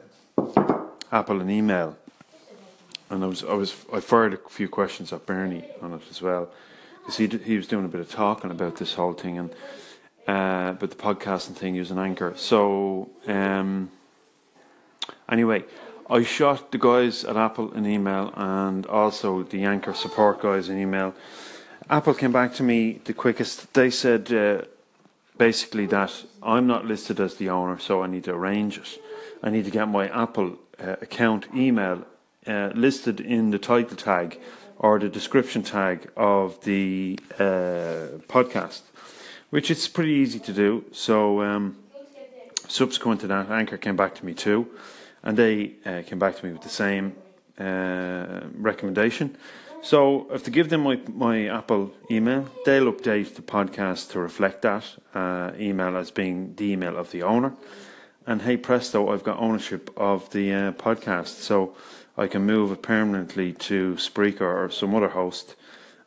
Apple 1.12 1.40
an 1.40 1.48
email, 1.48 1.96
and 3.08 3.22
I 3.22 3.28
was 3.28 3.44
I 3.44 3.54
was 3.54 3.72
I 3.92 4.00
fired 4.00 4.34
a 4.34 4.48
few 4.48 4.68
questions 4.68 5.12
at 5.12 5.24
Bernie 5.24 5.64
on 5.80 5.92
it 5.92 6.02
as 6.10 6.20
well, 6.20 6.48
because 6.98 7.16
he 7.16 7.28
he 7.28 7.56
was 7.56 7.68
doing 7.68 7.84
a 7.84 7.88
bit 7.88 8.00
of 8.00 8.10
talking 8.10 8.50
about 8.50 8.78
this 8.78 8.94
whole 8.94 9.12
thing 9.12 9.38
and 9.38 9.50
uh, 10.26 10.72
about 10.72 10.90
the 10.90 10.96
podcasting 10.96 11.54
thing 11.54 11.76
using 11.76 11.98
Anchor. 11.98 12.32
So 12.34 13.08
um, 13.28 13.92
anyway, 15.28 15.62
I 16.10 16.24
shot 16.24 16.72
the 16.72 16.78
guys 16.78 17.24
at 17.24 17.36
Apple 17.36 17.72
an 17.74 17.86
email 17.86 18.32
and 18.34 18.86
also 18.86 19.44
the 19.44 19.62
Anchor 19.62 19.94
support 19.94 20.40
guys 20.42 20.68
an 20.68 20.80
email. 20.80 21.14
Apple 21.88 22.14
came 22.14 22.32
back 22.32 22.54
to 22.54 22.64
me 22.64 23.00
the 23.04 23.14
quickest. 23.14 23.72
They 23.72 23.90
said 23.90 24.32
uh, 24.32 24.62
basically 25.38 25.86
that 25.86 26.24
I'm 26.42 26.66
not 26.66 26.86
listed 26.86 27.20
as 27.20 27.36
the 27.36 27.50
owner, 27.50 27.78
so 27.78 28.02
I 28.02 28.06
need 28.06 28.24
to 28.24 28.32
arrange 28.32 28.78
it. 28.78 28.98
I 29.42 29.50
need 29.50 29.64
to 29.64 29.70
get 29.70 29.88
my 29.88 30.08
Apple 30.08 30.58
uh, 30.80 30.96
account 31.00 31.46
email 31.54 32.04
uh, 32.46 32.70
listed 32.74 33.20
in 33.20 33.50
the 33.50 33.58
title 33.58 33.96
tag 33.96 34.38
or 34.78 34.98
the 34.98 35.08
description 35.08 35.62
tag 35.62 36.10
of 36.16 36.62
the 36.64 37.18
uh, 37.38 38.18
podcast, 38.28 38.82
which 39.50 39.70
is 39.70 39.88
pretty 39.88 40.12
easy 40.12 40.38
to 40.38 40.52
do. 40.52 40.84
So, 40.92 41.42
um, 41.42 41.76
subsequent 42.68 43.20
to 43.22 43.26
that, 43.28 43.50
Anchor 43.50 43.78
came 43.78 43.96
back 43.96 44.14
to 44.16 44.26
me 44.26 44.34
too, 44.34 44.68
and 45.22 45.36
they 45.36 45.72
uh, 45.84 46.02
came 46.06 46.18
back 46.18 46.36
to 46.36 46.46
me 46.46 46.52
with 46.52 46.62
the 46.62 46.68
same 46.68 47.14
uh, 47.58 48.40
recommendation. 48.54 49.36
So, 49.86 50.26
if 50.32 50.42
to 50.42 50.50
give 50.50 50.68
them 50.68 50.80
my, 50.80 50.98
my 51.14 51.46
Apple 51.46 51.92
email, 52.10 52.48
they'll 52.64 52.92
update 52.92 53.36
the 53.36 53.42
podcast 53.42 54.10
to 54.10 54.18
reflect 54.18 54.62
that 54.62 54.84
uh, 55.14 55.52
email 55.60 55.96
as 55.96 56.10
being 56.10 56.56
the 56.56 56.72
email 56.72 56.96
of 56.96 57.12
the 57.12 57.22
owner. 57.22 57.54
And 58.26 58.42
hey 58.42 58.56
presto, 58.56 59.12
I've 59.12 59.22
got 59.22 59.38
ownership 59.38 59.92
of 59.96 60.28
the 60.30 60.52
uh, 60.52 60.72
podcast. 60.72 61.38
So, 61.38 61.76
I 62.18 62.26
can 62.26 62.44
move 62.44 62.72
it 62.72 62.82
permanently 62.82 63.52
to 63.52 63.94
Spreaker 63.94 64.40
or 64.40 64.70
some 64.70 64.92
other 64.92 65.10
host. 65.10 65.54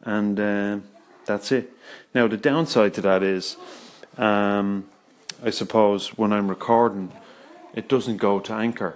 And 0.02 0.38
uh, 0.38 0.80
that's 1.26 1.54
it. 1.54 1.72
Now, 2.14 2.28
the 2.28 2.36
downside 2.36 2.94
to 2.96 3.02
that 3.04 3.24
is, 3.24 3.56
um, 4.18 4.90
I 5.42 5.52
suppose, 5.52 6.18
when 6.18 6.34
I'm 6.34 6.50
recording, 6.50 7.14
it 7.74 7.88
doesn't 7.88 8.18
go 8.18 8.42
to 8.42 8.52
Anchor. 8.52 8.96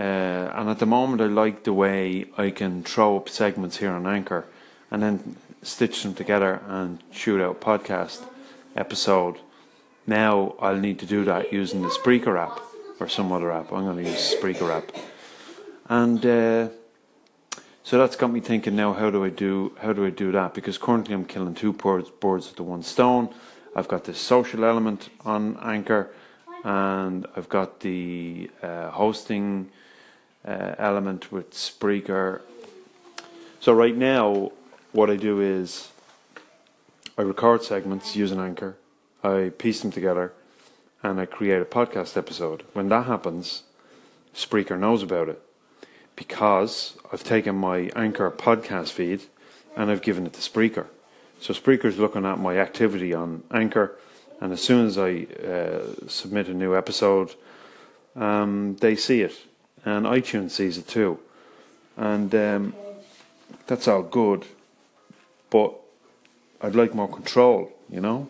Uh, 0.00 0.50
and 0.54 0.70
at 0.70 0.78
the 0.78 0.86
moment, 0.86 1.20
I 1.20 1.26
like 1.26 1.64
the 1.64 1.74
way 1.74 2.24
I 2.38 2.48
can 2.48 2.82
throw 2.82 3.18
up 3.18 3.28
segments 3.28 3.76
here 3.76 3.90
on 3.90 4.06
Anchor 4.06 4.46
and 4.90 5.02
then 5.02 5.36
stitch 5.62 6.02
them 6.02 6.14
together 6.14 6.62
and 6.66 7.02
shoot 7.12 7.38
out 7.42 7.60
podcast 7.60 8.24
episode. 8.74 9.36
Now 10.06 10.54
I'll 10.58 10.78
need 10.78 11.00
to 11.00 11.06
do 11.06 11.26
that 11.26 11.52
using 11.52 11.82
the 11.82 11.88
Spreaker 11.88 12.40
app 12.40 12.60
or 12.98 13.08
some 13.08 13.30
other 13.30 13.52
app. 13.52 13.72
I'm 13.74 13.84
going 13.84 14.02
to 14.02 14.10
use 14.10 14.34
Spreaker 14.34 14.74
app, 14.74 14.90
and 15.90 16.24
uh, 16.24 16.68
so 17.82 17.98
that's 17.98 18.16
got 18.16 18.32
me 18.32 18.40
thinking 18.40 18.76
now. 18.76 18.94
How 18.94 19.10
do 19.10 19.22
I 19.22 19.28
do? 19.28 19.76
How 19.82 19.92
do 19.92 20.06
I 20.06 20.10
do 20.10 20.32
that? 20.32 20.54
Because 20.54 20.78
currently 20.78 21.12
I'm 21.12 21.26
killing 21.26 21.54
two 21.54 21.74
birds, 21.74 22.10
with 22.22 22.56
the 22.56 22.62
one 22.62 22.82
stone. 22.82 23.28
I've 23.76 23.88
got 23.88 24.04
this 24.04 24.18
social 24.18 24.64
element 24.64 25.10
on 25.26 25.58
Anchor, 25.62 26.10
and 26.64 27.26
I've 27.36 27.50
got 27.50 27.80
the 27.80 28.50
uh, 28.62 28.90
hosting 28.92 29.70
uh, 30.46 30.74
element 30.78 31.30
with 31.30 31.52
Spreaker. 31.52 32.40
So 33.60 33.72
right 33.72 33.96
now, 33.96 34.52
what 34.92 35.10
I 35.10 35.16
do 35.16 35.40
is 35.40 35.90
I 37.18 37.22
record 37.22 37.62
segments 37.62 38.16
using 38.16 38.40
Anchor, 38.40 38.76
I 39.22 39.52
piece 39.58 39.82
them 39.82 39.90
together, 39.90 40.32
and 41.02 41.20
I 41.20 41.26
create 41.26 41.60
a 41.60 41.66
podcast 41.66 42.16
episode. 42.16 42.64
When 42.72 42.88
that 42.88 43.06
happens, 43.06 43.64
Spreaker 44.34 44.78
knows 44.78 45.02
about 45.02 45.28
it 45.28 45.42
because 46.16 46.96
I've 47.12 47.24
taken 47.24 47.56
my 47.56 47.90
Anchor 47.96 48.30
podcast 48.30 48.90
feed 48.90 49.22
and 49.76 49.90
I've 49.90 50.02
given 50.02 50.26
it 50.26 50.32
to 50.34 50.40
Spreaker. 50.40 50.86
So 51.40 51.54
Spreaker's 51.54 51.98
looking 51.98 52.26
at 52.26 52.38
my 52.38 52.58
activity 52.58 53.14
on 53.14 53.42
Anchor, 53.50 53.98
and 54.40 54.52
as 54.52 54.60
soon 54.60 54.86
as 54.86 54.98
I 54.98 55.26
uh, 55.46 56.08
submit 56.08 56.48
a 56.48 56.54
new 56.54 56.76
episode, 56.76 57.34
um, 58.14 58.76
they 58.80 58.96
see 58.96 59.22
it 59.22 59.34
and 59.84 60.06
iTunes 60.06 60.50
sees 60.50 60.78
it 60.78 60.88
too, 60.88 61.18
and 61.96 62.34
um, 62.34 62.74
that's 63.66 63.88
all 63.88 64.02
good. 64.02 64.46
But 65.50 65.74
I'd 66.60 66.74
like 66.74 66.94
more 66.94 67.08
control, 67.08 67.72
you 67.88 68.00
know, 68.00 68.28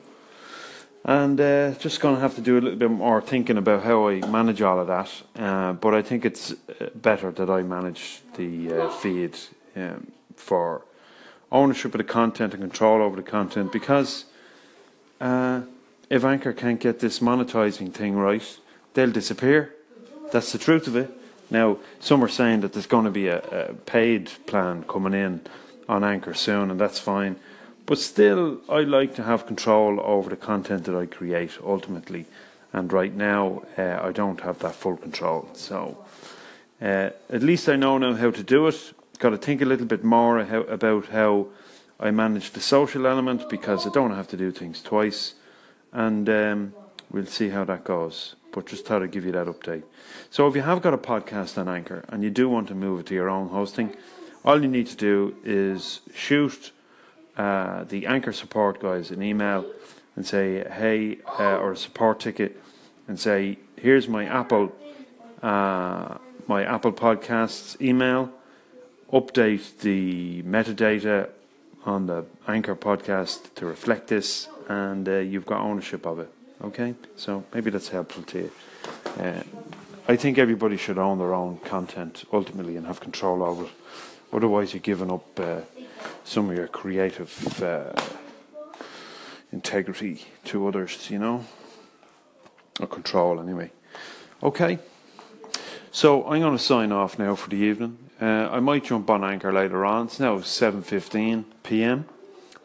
and 1.04 1.40
uh, 1.40 1.72
just 1.72 2.00
going 2.00 2.14
to 2.14 2.20
have 2.20 2.34
to 2.34 2.40
do 2.40 2.58
a 2.58 2.60
little 2.60 2.78
bit 2.78 2.90
more 2.90 3.20
thinking 3.20 3.56
about 3.56 3.82
how 3.82 4.08
I 4.08 4.20
manage 4.26 4.62
all 4.62 4.80
of 4.80 4.86
that. 4.86 5.10
Uh, 5.36 5.72
but 5.72 5.94
I 5.94 6.02
think 6.02 6.24
it's 6.24 6.52
uh, 6.52 6.90
better 6.94 7.30
that 7.30 7.50
I 7.50 7.62
manage 7.62 8.20
the 8.36 8.72
uh, 8.72 8.90
feed 8.90 9.36
um, 9.76 10.12
for 10.36 10.82
ownership 11.50 11.94
of 11.94 11.98
the 11.98 12.04
content 12.04 12.54
and 12.54 12.62
control 12.62 13.02
over 13.02 13.16
the 13.16 13.22
content 13.22 13.72
because 13.72 14.26
uh, 15.20 15.62
if 16.08 16.24
Anchor 16.24 16.52
can't 16.52 16.80
get 16.80 17.00
this 17.00 17.18
monetizing 17.18 17.92
thing 17.92 18.16
right, 18.16 18.58
they'll 18.94 19.10
disappear. 19.10 19.74
That's 20.32 20.52
the 20.52 20.58
truth 20.58 20.86
of 20.86 20.96
it. 20.96 21.10
Now, 21.50 21.78
some 21.98 22.22
are 22.22 22.28
saying 22.28 22.60
that 22.60 22.72
there's 22.72 22.86
going 22.86 23.06
to 23.06 23.10
be 23.10 23.26
a, 23.26 23.40
a 23.40 23.74
paid 23.74 24.30
plan 24.46 24.84
coming 24.84 25.14
in 25.14 25.40
on 25.88 26.04
Anchor 26.04 26.34
soon, 26.34 26.70
and 26.70 26.80
that's 26.80 27.00
fine. 27.00 27.36
But 27.86 27.98
still, 27.98 28.60
I 28.68 28.82
like 28.82 29.16
to 29.16 29.24
have 29.24 29.46
control 29.46 30.00
over 30.00 30.30
the 30.30 30.36
content 30.36 30.84
that 30.84 30.94
I 30.94 31.06
create 31.06 31.58
ultimately. 31.64 32.26
And 32.72 32.92
right 32.92 33.12
now, 33.12 33.64
uh, 33.76 33.98
I 34.00 34.12
don't 34.12 34.40
have 34.42 34.60
that 34.60 34.76
full 34.76 34.96
control. 34.96 35.48
So, 35.54 35.98
uh, 36.80 37.10
at 37.28 37.42
least 37.42 37.68
I 37.68 37.74
know 37.74 37.98
now 37.98 38.14
how 38.14 38.30
to 38.30 38.42
do 38.44 38.68
it. 38.68 38.92
Got 39.18 39.30
to 39.30 39.36
think 39.36 39.60
a 39.60 39.64
little 39.64 39.86
bit 39.86 40.04
more 40.04 40.44
how, 40.44 40.60
about 40.60 41.06
how 41.06 41.48
I 41.98 42.12
manage 42.12 42.52
the 42.52 42.60
social 42.60 43.08
element 43.08 43.48
because 43.48 43.88
I 43.88 43.90
don't 43.90 44.14
have 44.14 44.28
to 44.28 44.36
do 44.36 44.52
things 44.52 44.80
twice. 44.80 45.34
And 45.92 46.28
um, 46.28 46.74
we'll 47.10 47.26
see 47.26 47.48
how 47.48 47.64
that 47.64 47.82
goes 47.82 48.36
but 48.52 48.66
just 48.66 48.86
thought 48.86 49.02
I'd 49.02 49.10
give 49.10 49.24
you 49.24 49.32
that 49.32 49.46
update. 49.46 49.82
So 50.30 50.46
if 50.46 50.54
you 50.54 50.62
have 50.62 50.82
got 50.82 50.94
a 50.94 50.98
podcast 50.98 51.58
on 51.58 51.68
Anchor 51.68 52.04
and 52.08 52.22
you 52.22 52.30
do 52.30 52.48
want 52.48 52.68
to 52.68 52.74
move 52.74 53.00
it 53.00 53.06
to 53.06 53.14
your 53.14 53.28
own 53.28 53.48
hosting, 53.48 53.96
all 54.44 54.60
you 54.60 54.68
need 54.68 54.86
to 54.88 54.96
do 54.96 55.36
is 55.44 56.00
shoot 56.14 56.72
uh, 57.36 57.84
the 57.84 58.06
Anchor 58.06 58.32
support 58.32 58.80
guys 58.80 59.10
an 59.10 59.22
email 59.22 59.64
and 60.16 60.26
say, 60.26 60.68
hey, 60.68 61.18
uh, 61.38 61.56
or 61.58 61.72
a 61.72 61.76
support 61.76 62.20
ticket 62.20 62.60
and 63.08 63.18
say, 63.18 63.58
here's 63.76 64.08
my 64.08 64.24
Apple, 64.26 64.72
uh, 65.42 66.18
my 66.46 66.64
Apple 66.64 66.92
Podcasts 66.92 67.80
email. 67.80 68.30
Update 69.12 69.80
the 69.80 70.42
metadata 70.42 71.28
on 71.84 72.06
the 72.06 72.24
Anchor 72.46 72.76
podcast 72.76 73.54
to 73.54 73.66
reflect 73.66 74.08
this, 74.08 74.48
and 74.68 75.08
uh, 75.08 75.16
you've 75.18 75.46
got 75.46 75.60
ownership 75.60 76.06
of 76.06 76.18
it. 76.18 76.32
Okay, 76.62 76.94
so 77.16 77.42
maybe 77.54 77.70
that's 77.70 77.88
helpful 77.88 78.22
to 78.24 78.38
you. 78.38 78.50
Uh, 79.18 79.42
I 80.06 80.16
think 80.16 80.36
everybody 80.36 80.76
should 80.76 80.98
own 80.98 81.18
their 81.18 81.32
own 81.32 81.56
content 81.58 82.24
ultimately 82.34 82.76
and 82.76 82.86
have 82.86 83.00
control 83.00 83.42
over 83.42 83.64
it. 83.64 83.70
Otherwise, 84.30 84.74
you're 84.74 84.82
giving 84.82 85.10
up 85.10 85.40
uh, 85.40 85.60
some 86.22 86.50
of 86.50 86.56
your 86.56 86.66
creative 86.68 87.62
uh, 87.62 87.92
integrity 89.52 90.26
to 90.44 90.68
others, 90.68 91.08
you 91.10 91.18
know, 91.18 91.46
or 92.78 92.86
control 92.86 93.40
anyway. 93.40 93.70
Okay, 94.42 94.78
so 95.90 96.26
I'm 96.26 96.40
going 96.40 96.56
to 96.56 96.62
sign 96.62 96.92
off 96.92 97.18
now 97.18 97.34
for 97.36 97.48
the 97.48 97.56
evening. 97.56 97.96
Uh, 98.20 98.50
I 98.52 98.60
might 98.60 98.84
jump 98.84 99.08
on 99.08 99.24
Anchor 99.24 99.50
later 99.50 99.86
on. 99.86 100.06
It's 100.06 100.20
now 100.20 100.36
7:15 100.38 101.44
p.m. 101.62 102.04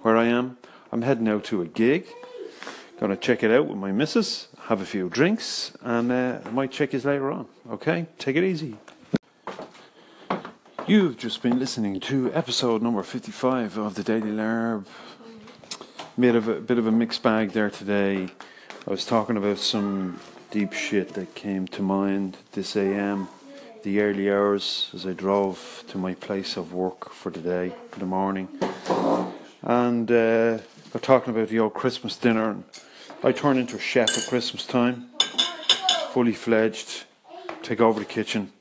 where 0.01 0.17
I 0.17 0.25
am. 0.25 0.58
I'm 0.91 1.03
heading 1.03 1.29
out 1.29 1.45
to 1.45 1.62
a 1.62 1.65
gig. 1.65 2.08
Gonna 2.97 3.17
check 3.17 3.43
it 3.43 3.51
out 3.51 3.67
with 3.67 3.77
my 3.77 3.91
missus, 3.91 4.47
have 4.67 4.79
a 4.79 4.86
few 4.86 5.10
drinks, 5.10 5.73
and 5.81 6.10
uh, 6.10 6.39
I 6.45 6.49
might 6.51 6.71
check 6.71 6.93
it 6.93 7.03
later 7.03 7.29
on. 7.29 7.45
Okay, 7.69 8.05
take 8.17 8.38
it 8.38 8.43
easy. 8.45 8.77
You've 10.88 11.17
just 11.17 11.41
been 11.41 11.60
listening 11.60 11.99
to 12.01 12.34
episode 12.34 12.81
number 12.81 13.03
55 13.03 13.77
of 13.77 13.95
the 13.95 14.03
Daily 14.03 14.31
Larb. 14.31 14.86
Bit 16.17 16.36
of 16.36 16.47
a 16.47 16.62
bit 16.62 16.77
of 16.77 16.88
a 16.88 16.91
mixed 16.91 17.21
bag 17.21 17.51
there 17.51 17.69
today. 17.69 18.29
I 18.88 18.89
was 18.89 19.05
talking 19.05 19.36
about 19.36 19.58
some 19.58 20.21
deep 20.49 20.71
shit 20.71 21.15
that 21.15 21.36
came 21.36 21.67
to 21.69 21.81
mind 21.81 22.38
this 22.53 22.77
AM, 22.77 23.27
the 23.84 23.99
early 23.99 24.31
hours 24.31 24.89
as 24.93 25.05
I 25.05 25.12
drove 25.12 25.84
to 25.89 25.97
my 25.97 26.13
place 26.13 26.55
of 26.55 26.71
work 26.71 27.10
for 27.12 27.29
the 27.29 27.41
day, 27.41 27.73
for 27.91 27.99
the 27.99 28.05
morning, 28.05 28.47
and 29.63 30.10
uh, 30.10 30.60
got 30.95 31.03
talking 31.03 31.36
about 31.36 31.49
the 31.49 31.60
old 31.60 31.73
Christmas 31.73 32.15
dinner. 32.15 32.51
And 32.51 32.63
I 33.21 33.34
turn 33.34 33.58
into 33.58 33.75
a 33.75 33.79
chef 33.79 34.17
at 34.17 34.29
Christmas 34.29 34.65
time, 34.65 35.10
fully 36.12 36.31
fledged, 36.31 37.03
take 37.62 37.81
over 37.81 37.99
the 37.99 38.05
kitchen, 38.05 38.53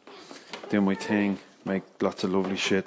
do 0.69 0.81
my 0.81 0.97
thing, 0.97 1.39
make 1.65 1.85
lots 2.01 2.25
of 2.25 2.33
lovely 2.33 2.57
shit, 2.57 2.87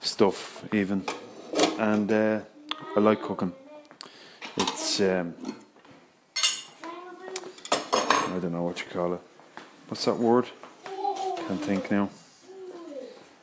stuff 0.00 0.62
even, 0.74 1.02
and 1.78 2.12
uh, 2.12 2.40
I 2.94 3.00
like 3.00 3.22
cooking. 3.22 3.54
It's 4.58 5.00
um, 5.00 5.34
I 7.94 8.38
don't 8.38 8.52
know 8.52 8.64
what 8.64 8.80
you 8.80 8.86
call 8.92 9.14
it. 9.14 9.20
What's 9.88 10.04
that 10.04 10.18
word? 10.18 10.44
Can't 10.84 11.64
think 11.64 11.90
now. 11.90 12.10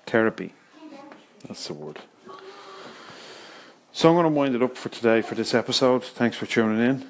Therapy. 0.05 0.53
That's 1.47 1.65
the 1.65 1.73
word. 1.73 1.99
So 3.97 4.09
I'm 4.09 4.13
going 4.13 4.25
to 4.25 4.29
wind 4.29 4.53
it 4.53 4.61
up 4.61 4.77
for 4.77 4.89
today 4.89 5.23
for 5.23 5.33
this 5.33 5.55
episode. 5.55 6.03
Thanks 6.03 6.37
for 6.37 6.45
tuning 6.45 6.87
in. 6.87 7.07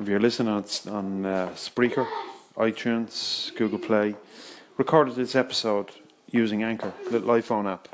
If 0.00 0.08
you're 0.08 0.18
listening 0.18 0.52
on, 0.52 0.64
on 0.90 1.24
uh, 1.24 1.50
Spreaker, 1.54 2.08
iTunes, 2.56 3.54
Google 3.54 3.78
Play, 3.78 4.16
recorded 4.76 5.14
this 5.14 5.36
episode 5.36 5.92
using 6.32 6.64
Anchor, 6.64 6.92
the 7.08 7.20
iPhone 7.20 7.72
app. 7.72 7.86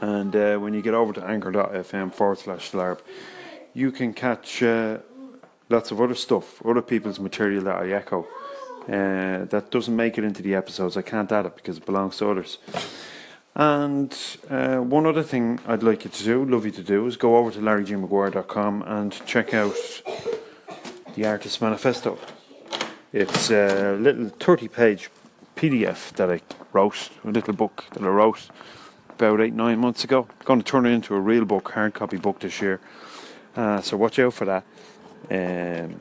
And 0.00 0.34
uh, 0.34 0.56
when 0.56 0.72
you 0.72 0.80
get 0.80 0.94
over 0.94 1.12
to 1.12 1.22
anchor.fm 1.22 2.14
forward 2.14 2.38
slash 2.38 2.70
larb, 2.70 3.00
you 3.74 3.92
can 3.92 4.14
catch 4.14 4.62
uh, 4.62 4.96
lots 5.68 5.90
of 5.90 6.00
other 6.00 6.14
stuff, 6.14 6.64
other 6.64 6.80
people's 6.80 7.20
material 7.20 7.62
that 7.64 7.76
I 7.76 7.90
echo. 7.90 8.26
Uh, 8.88 9.44
that 9.44 9.66
doesn't 9.70 9.94
make 9.94 10.16
it 10.16 10.24
into 10.24 10.40
the 10.40 10.54
episodes. 10.54 10.96
I 10.96 11.02
can't 11.02 11.30
add 11.30 11.44
it 11.44 11.56
because 11.56 11.76
it 11.76 11.84
belongs 11.84 12.16
to 12.16 12.30
others. 12.30 12.56
And 13.58 14.16
uh, 14.48 14.76
one 14.78 15.04
other 15.04 15.24
thing 15.24 15.58
I'd 15.66 15.82
like 15.82 16.04
you 16.04 16.10
to 16.10 16.24
do, 16.24 16.44
love 16.44 16.64
you 16.64 16.70
to 16.70 16.82
do, 16.82 17.04
is 17.08 17.16
go 17.16 17.36
over 17.36 17.50
to 17.50 17.58
larrygmaguire.com 17.58 18.82
and 18.86 19.26
check 19.26 19.52
out 19.52 19.74
the 21.16 21.26
Artist 21.26 21.60
Manifesto. 21.60 22.18
It's 23.12 23.50
a 23.50 23.96
little 23.98 24.28
30 24.28 24.68
page 24.68 25.10
PDF 25.56 26.12
that 26.12 26.30
I 26.30 26.40
wrote, 26.72 27.10
a 27.24 27.30
little 27.32 27.52
book 27.52 27.84
that 27.94 28.02
I 28.04 28.06
wrote 28.06 28.48
about 29.10 29.40
eight, 29.40 29.54
nine 29.54 29.80
months 29.80 30.04
ago. 30.04 30.28
I'm 30.30 30.46
going 30.46 30.62
to 30.62 30.64
turn 30.64 30.86
it 30.86 30.90
into 30.90 31.16
a 31.16 31.20
real 31.20 31.44
book, 31.44 31.72
hard 31.72 31.94
copy 31.94 32.16
book 32.16 32.38
this 32.38 32.62
year. 32.62 32.78
Uh, 33.56 33.80
so 33.80 33.96
watch 33.96 34.20
out 34.20 34.34
for 34.34 34.44
that. 34.44 34.64
Um, 35.32 35.98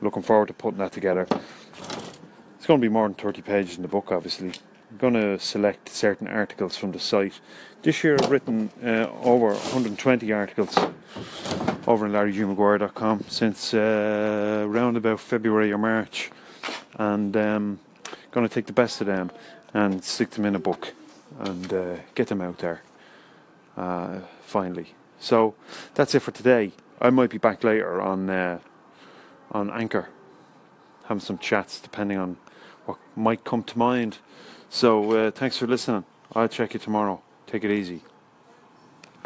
looking 0.00 0.22
forward 0.22 0.46
to 0.48 0.54
putting 0.54 0.78
that 0.78 0.92
together. 0.92 1.26
It's 2.56 2.66
going 2.66 2.80
to 2.80 2.88
be 2.88 2.92
more 2.92 3.08
than 3.08 3.14
30 3.14 3.42
pages 3.42 3.74
in 3.74 3.82
the 3.82 3.88
book, 3.88 4.12
obviously. 4.12 4.52
Going 4.98 5.14
to 5.14 5.38
select 5.38 5.90
certain 5.90 6.26
articles 6.26 6.76
from 6.76 6.92
the 6.92 6.98
site. 6.98 7.40
This 7.82 8.02
year 8.02 8.16
I've 8.18 8.30
written 8.30 8.70
uh, 8.82 9.08
over 9.22 9.48
120 9.48 10.32
articles 10.32 10.76
over 11.86 12.06
on 12.06 12.12
larrygmaguire.com 12.12 13.24
since 13.28 13.74
uh, 13.74 14.64
around 14.66 14.96
about 14.96 15.20
February 15.20 15.70
or 15.72 15.78
March. 15.78 16.30
And 16.94 17.36
um, 17.36 17.80
going 18.30 18.48
to 18.48 18.54
take 18.54 18.66
the 18.66 18.72
best 18.72 19.00
of 19.02 19.06
them 19.06 19.30
and 19.74 20.02
stick 20.02 20.30
them 20.30 20.46
in 20.46 20.54
a 20.54 20.58
book 20.58 20.94
and 21.40 21.72
uh, 21.72 21.96
get 22.14 22.28
them 22.28 22.40
out 22.40 22.58
there 22.58 22.82
uh, 23.76 24.20
finally. 24.46 24.94
So 25.18 25.54
that's 25.94 26.14
it 26.14 26.20
for 26.20 26.30
today. 26.30 26.72
I 27.00 27.10
might 27.10 27.30
be 27.30 27.38
back 27.38 27.62
later 27.64 28.00
on 28.00 28.30
uh, 28.30 28.60
on 29.52 29.70
Anchor, 29.70 30.08
having 31.04 31.20
some 31.20 31.38
chats 31.38 31.80
depending 31.80 32.16
on 32.16 32.38
what 32.86 32.96
might 33.14 33.44
come 33.44 33.62
to 33.64 33.78
mind. 33.78 34.18
So 34.76 35.10
uh, 35.12 35.30
thanks 35.30 35.56
for 35.56 35.66
listening. 35.66 36.04
I'll 36.34 36.48
check 36.48 36.74
you 36.74 36.78
tomorrow. 36.78 37.22
Take 37.46 37.64
it 37.64 37.70
easy. 37.70 38.02